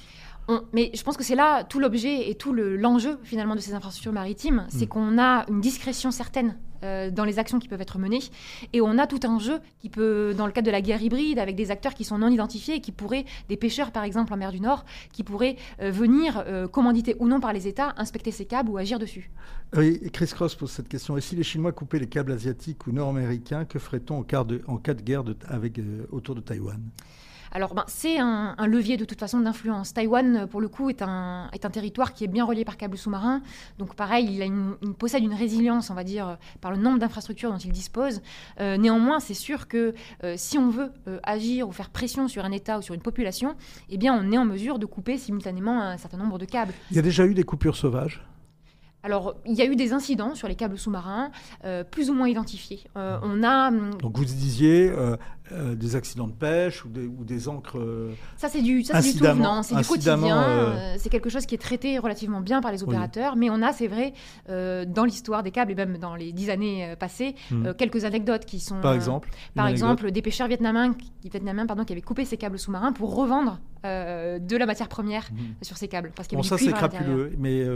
[0.72, 4.12] mais je pense que c'est là tout l'objet et tout l'enjeu finalement de ces infrastructures
[4.12, 4.88] maritimes, c'est mm.
[4.88, 8.20] qu'on a une discrétion certaine euh, dans les actions qui peuvent être menées,
[8.72, 11.38] et on a tout un jeu qui peut, dans le cadre de la guerre hybride,
[11.38, 14.36] avec des acteurs qui sont non identifiés et qui pourraient, des pêcheurs par exemple en
[14.36, 18.30] mer du Nord, qui pourraient euh, venir, euh, commanditer ou non par les États, inspecter
[18.30, 19.30] ces câbles ou agir dessus.
[19.76, 21.16] Oui, Chris Cross pose cette question.
[21.16, 25.02] Et si les Chinois coupaient les câbles asiatiques ou nord-américains, que ferait-on en, cas de
[25.02, 25.80] guerre avec,
[26.12, 26.80] autour de Taïwan?
[27.52, 29.94] Alors, ben, c'est un, levier de toute façon d'influence.
[29.94, 32.98] Taïwan, pour le coup, est un, est un territoire qui est bien relié par câble
[32.98, 33.42] sous-marin.
[33.78, 37.50] Donc, pareil, il, a une, possède une résilience, on va dire, par le nombre d'infrastructures
[37.50, 38.22] dont il dispose.
[38.60, 39.94] Euh, néanmoins, c'est sûr que
[40.24, 43.02] euh, si on veut euh, agir ou faire pression sur un État ou sur une
[43.02, 43.54] population,
[43.88, 46.72] eh bien, on est en mesure de couper simultanément un certain nombre de câbles.
[46.90, 48.22] Il y a déjà eu des coupures sauvages?
[49.02, 51.30] Alors, il y a eu des incidents sur les câbles sous-marins,
[51.92, 52.82] plus ou moins identifiés.
[52.96, 53.68] on a.
[53.68, 55.16] Hum, Donc, vous disiez, euh,
[55.50, 57.78] des accidents de pêche ou des, ou des encres.
[57.78, 59.24] Euh, ça, c'est du, ça, c'est du tout
[59.62, 60.42] c'est du quotidien.
[60.42, 63.36] Euh, c'est quelque chose qui est traité relativement bien par les opérateurs.
[63.36, 64.12] Mais on a, c'est vrai,
[64.48, 67.72] dans l'histoire des câbles et même dans les dix années passées, hmm.
[67.78, 68.80] quelques anecdotes qui sont.
[68.80, 72.92] Par exemple Par exemple, des pêcheurs vietnamiens, vietnamiens pardon, qui avaient coupé ces câbles sous-marins
[72.92, 75.62] pour revendre de la matière première hmm.
[75.62, 76.12] sur ces câbles.
[76.14, 77.32] Parce bon, ça, c'est crapuleux.
[77.38, 77.66] Mais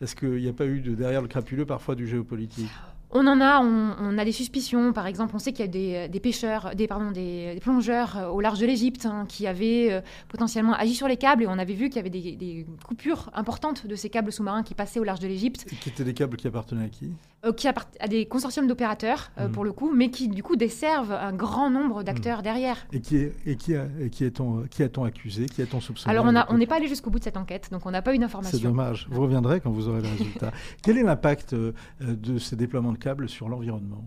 [0.00, 2.70] est-ce qu'il n'y a pas eu de, derrière le crapuleux parfois du géopolitique?
[3.14, 4.94] On en a, on, a des suspicions.
[4.94, 8.40] Par exemple, on sait qu'il y a des, pêcheurs, des, pardon, des, plongeurs euh, au
[8.40, 11.74] large de l'Égypte hein, qui avaient euh, potentiellement agi sur les câbles et on avait
[11.74, 15.20] vu qu'il y avait des, coupures importantes de ces câbles sous-marins qui passaient au large
[15.20, 15.66] de l'Égypte.
[15.82, 17.12] Qui étaient des câbles qui appartenaient à qui?
[17.44, 19.48] Euh, Qui appartenaient à des consortiums d'opérateurs, mmh.
[19.48, 22.42] pour le coup, mais qui du coup desservent un grand nombre d'acteurs mmh.
[22.42, 22.86] derrière.
[22.92, 25.46] Et qui est, et qui a, qui est-on qui a-t-on accusé?
[25.46, 27.90] Qui a-t-on soupçonné Alors on n'est pas allé jusqu'au bout de cette enquête, donc on
[27.90, 28.58] n'a pas eu d'informations.
[28.58, 29.06] C'est dommage.
[29.10, 30.50] Vous reviendrez quand vous aurez le résultat.
[30.82, 34.04] Quel est l'impact de ces déploiements de sur l'environnement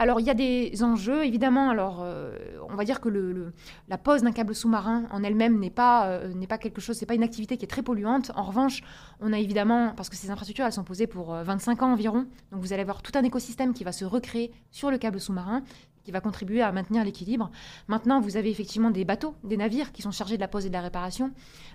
[0.00, 1.70] alors, il y a des enjeux, évidemment.
[1.70, 2.36] Alors, euh,
[2.70, 3.52] on va dire que le,
[3.88, 7.14] la pose d'un câble sous-marin en elle-même n'est pas, euh, pas quelque chose, c'est pas
[7.14, 8.30] une activité qui est très polluante.
[8.36, 8.82] En revanche,
[9.20, 12.26] on a évidemment, parce que ces infrastructures, elles sont posées pour 25 euh, ans environ,
[12.52, 15.64] donc vous allez avoir tout un écosystème qui va se recréer sur le câble sous-marin
[16.08, 17.50] qui va contribuer à maintenir l'équilibre.
[17.86, 20.70] Maintenant, vous avez effectivement des bateaux, des navires qui sont chargés de la pose et
[20.70, 21.32] de la réparation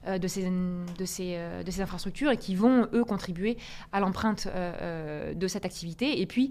[0.07, 3.57] euh, de, ces, de, ces, euh, de, ces, infrastructures et qui vont, eux, contribuer
[3.91, 6.19] à l'empreinte euh, de cette activité.
[6.19, 6.49] Et puis,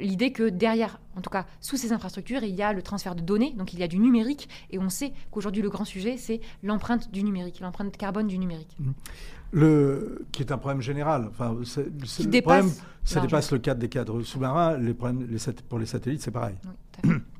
[0.00, 3.20] l'idée que derrière, en tout cas sous ces infrastructures, il y a le transfert de
[3.20, 4.48] données, donc il y a du numérique.
[4.70, 8.74] Et on sait qu'aujourd'hui, le grand sujet, c'est l'empreinte du numérique, l'empreinte carbone du numérique.
[8.78, 8.92] Mmh
[9.54, 11.28] le, qui est un problème général.
[11.30, 11.56] Enfin,
[12.04, 14.78] qui dépasse ça dépasse le cadre des cadres sous-marins.
[14.78, 16.54] Les problèmes, les, pour les satellites, c'est pareil.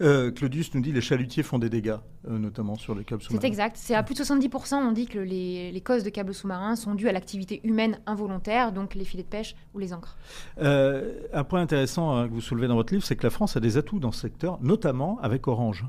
[0.00, 1.96] Euh, Claudius nous dit les chalutiers font des dégâts,
[2.28, 3.40] euh, notamment sur les câbles sous-marins.
[3.40, 3.76] C'est exact.
[3.76, 6.94] C'est à plus de 70%, on dit que les, les causes de câbles sous-marins sont
[6.94, 10.16] dues à l'activité humaine involontaire, donc les filets de pêche ou les ancres.
[10.58, 13.56] Euh, un point intéressant hein, que vous soulevez dans votre livre, c'est que la France
[13.56, 15.84] a des atouts dans ce secteur, notamment avec Orange.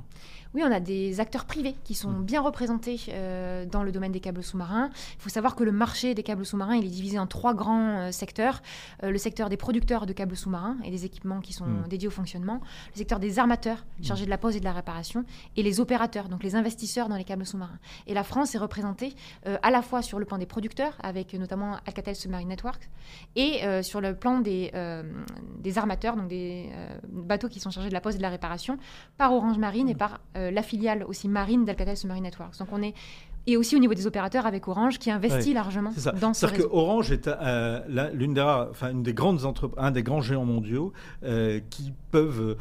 [0.55, 2.23] Oui, on a des acteurs privés qui sont mm.
[2.23, 4.89] bien représentés euh, dans le domaine des câbles sous-marins.
[5.15, 7.99] Il faut savoir que le marché des câbles sous-marins, il est divisé en trois grands
[7.99, 8.63] euh, secteurs.
[9.03, 11.87] Euh, le secteur des producteurs de câbles sous-marins et des équipements qui sont mm.
[11.87, 12.61] dédiés au fonctionnement.
[12.93, 14.03] Le secteur des armateurs, mm.
[14.03, 15.23] chargés de la pose et de la réparation.
[15.55, 17.79] Et les opérateurs, donc les investisseurs dans les câbles sous-marins.
[18.07, 21.77] Et la France est représentée à la fois sur le plan des producteurs, avec notamment
[21.85, 22.89] Alcatel Submarine Networks,
[23.35, 24.71] et sur le plan des,
[25.59, 26.69] des armateurs, donc des
[27.09, 28.77] bateaux qui sont chargés de la pose et de la réparation,
[29.17, 32.57] par Orange Marine et par euh, la filiale aussi marine d'Alcatel Submarine Networks.
[32.59, 32.93] Donc on est
[33.47, 36.69] et aussi au niveau des opérateurs avec Orange qui investit largement dans ce C'est-à-dire que
[36.71, 39.41] Orange est euh, l'une des enfin une des grandes
[39.77, 42.57] un des grands géants mondiaux euh, qui peuvent,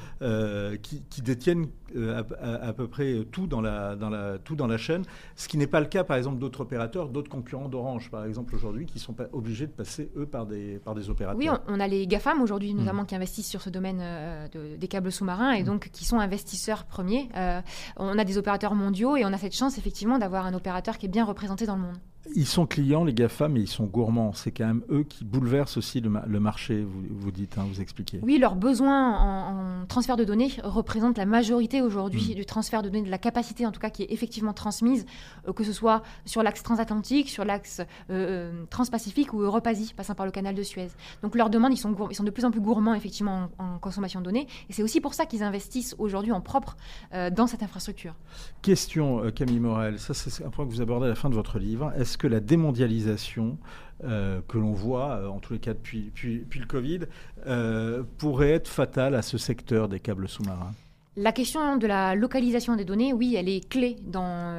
[0.83, 1.67] qui, qui, détiennent
[1.97, 5.05] euh, à, peu près tout dans, la, dans la, tout dans la chaîne,
[5.37, 8.55] ce qui n'est pas le cas par exemple d'autres opérateurs, d'autres concurrents d'Orange par exemple
[8.55, 11.39] aujourd'hui, qui sont pas obligés de passer eux par des, par des opérateurs.
[11.39, 12.79] Oui, on, a les GAFAM aujourd'hui mmh.
[12.79, 15.67] notamment qui investissent sur ce domaine euh, des câbles sous-marins et mmh.
[15.67, 17.29] donc qui sont investisseurs premiers.
[17.37, 17.61] Euh,
[17.97, 21.07] on a des opérateurs mondiaux et on a cette chance effectivement d'avoir un opérateur qui
[21.07, 21.97] est bien représenté dans le monde.
[22.35, 24.33] Ils sont clients, les GAFA, mais ils sont gourmands.
[24.33, 28.21] C'est quand même eux qui bouleversent aussi le, marché, vous, vous dites, hein, vous expliquez.
[28.23, 32.35] Oui, leurs besoins en, transfert de données représentent la majorité aujourd'hui mm.
[32.35, 35.07] du transfert de données, de la capacité en tout cas qui est effectivement transmise,
[35.47, 40.15] euh, que ce soit sur l'axe transatlantique, sur l'axe euh, euh, transpacifique ou Europe-Asie, passant
[40.15, 40.89] par le canal de Suez.
[41.23, 44.21] Donc leurs demandes, ils sont, ils sont de plus en plus gourmands effectivement en, consommation
[44.21, 44.47] de données.
[44.69, 46.77] Et c'est aussi pour ça qu'ils investissent aujourd'hui en propre
[47.13, 48.15] dans cette infrastructure.
[48.61, 51.59] Question, Camille Morel, ça c'est un point que vous abordez à la fin de votre
[51.59, 51.93] livre.
[51.97, 53.59] Est-ce que la démondialisation
[54.05, 57.01] euh, que l'on voit, euh, en tous les cas depuis, le Covid,
[57.47, 60.73] euh, pourrait être fatale à ce secteur des câbles sous-marins.
[61.17, 64.55] La question de la localisation des données, oui, elle est clé dans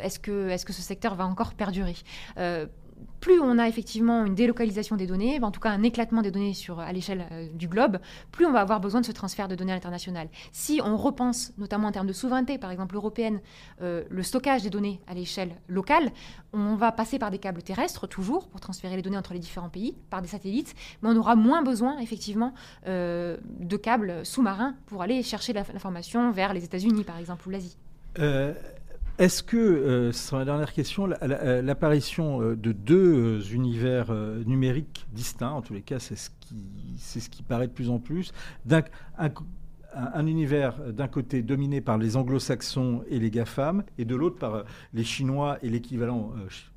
[0.00, 1.96] est-ce que, est que ce secteur va encore perdurer?
[3.24, 6.52] Plus on a effectivement une délocalisation des données, en tout cas un éclatement des données
[6.52, 7.98] sur, à l'échelle euh, du globe,
[8.32, 10.28] plus on va avoir besoin de ce transfert de données à l'international.
[10.52, 13.40] Si on repense, notamment en termes de souveraineté, par exemple européenne,
[13.80, 16.12] euh, le stockage des données à l'échelle locale,
[16.52, 19.70] on va passer par des câbles terrestres toujours pour transférer les données entre les différents
[19.70, 22.52] pays, par des satellites, mais on aura moins besoin effectivement
[22.86, 27.78] euh, de câbles sous-marins pour aller chercher l'information vers les États-Unis, par exemple, ou l'Asie.
[29.16, 34.12] Est-ce que, euh, c'est ma dernière question, euh, l'apparition euh, de deux univers
[34.44, 38.00] numériques distincts, en tous les cas c'est ce, qui, ce qui paraît de plus en
[38.00, 38.32] plus,
[39.94, 44.38] un, un, univers d'un côté dominé par les anglo-saxons et les GAFAM, et de l'autre
[44.38, 46.32] par les Chinois et l'équivalent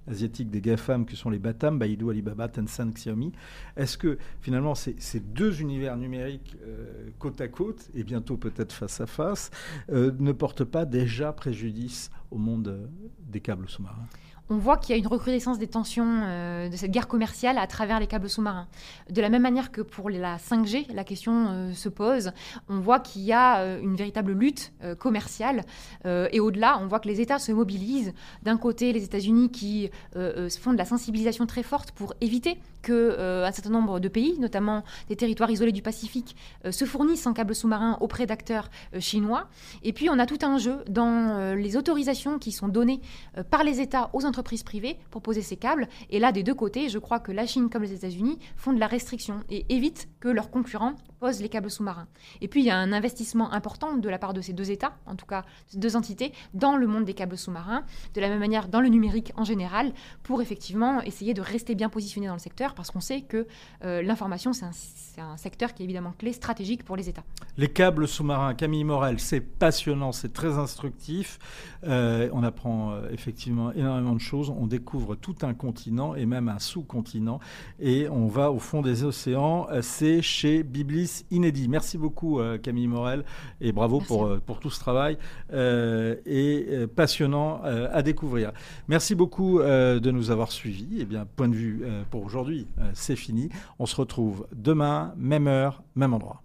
[0.07, 3.33] asiatiques des GAFAM que sont les Batam, Baidu, Alibaba, Tencent, Xiaomi.
[3.75, 9.01] Est-ce que finalement ces, deux univers numériques euh, côte à côte et bientôt peut-être face
[9.01, 9.51] à face
[9.91, 12.87] euh, ne portent pas déjà préjudice au monde euh,
[13.19, 14.07] des câbles sous-marins?
[14.49, 17.67] On voit qu'il y a une recrudescence des tensions euh, de cette guerre commerciale à
[17.67, 18.67] travers les câbles sous-marins.
[19.09, 22.31] De la même manière que pour la 5G, la question euh, se pose,
[22.69, 25.63] on voit qu'il y a euh, une véritable lutte commerciale.
[26.05, 28.13] et au-delà, on voit que les États se mobilisent.
[28.43, 33.51] D'un côté, les États-Unis qui font de la sensibilisation très forte pour éviter que un
[33.51, 36.35] certain nombre de pays, notamment des territoires isolés du Pacifique,
[36.69, 38.69] se fournissent en câbles sous-marins auprès d'acteurs
[38.99, 39.47] chinois.
[39.83, 43.01] Et puis on a tout un jeu dans les autorisations qui sont données
[43.49, 45.87] par les États aux entreprises privées pour poser ces câbles.
[46.09, 48.79] Et là, des deux côtés, je crois que la Chine comme les États-Unis font de
[48.79, 52.07] la restriction et évitent que leurs concurrents posent les câbles sous-marins.
[52.41, 54.93] Et puis il y a un investissement important de la part de ces deux États,
[55.05, 58.39] en tout cas ces deux entités, dans le monde des câbles sous-marins, de la même
[58.39, 59.93] manière dans le numérique en général,
[60.23, 63.47] pour effectivement essayer de rester bien positionné dans le secteur, parce qu'on sait que
[63.83, 67.23] euh, l'information, c'est un, secteur qui est évidemment clé stratégique pour les États.
[67.57, 71.39] Les câbles sous-marins, Camille Morel, c'est passionnant, c'est très instructif.
[71.83, 76.49] Euh, on apprend euh, effectivement énormément de choses, on découvre tout un continent et même
[76.49, 77.39] un sous-continent,
[77.79, 79.67] et on va au fond des océans.
[79.81, 81.67] C'est chez Biblis Inédit.
[81.67, 83.23] Merci beaucoup Camille Morel,
[83.61, 85.17] et bravo pour, pour tout ce travail,
[85.53, 88.51] et passionnant à découvrir.
[88.87, 90.97] Merci beaucoup de nous avoir suivis.
[90.97, 93.49] Et eh bien, point de vue pour aujourd'hui, c'est fini.
[93.79, 96.41] On se retrouve demain, même heure, même endroit.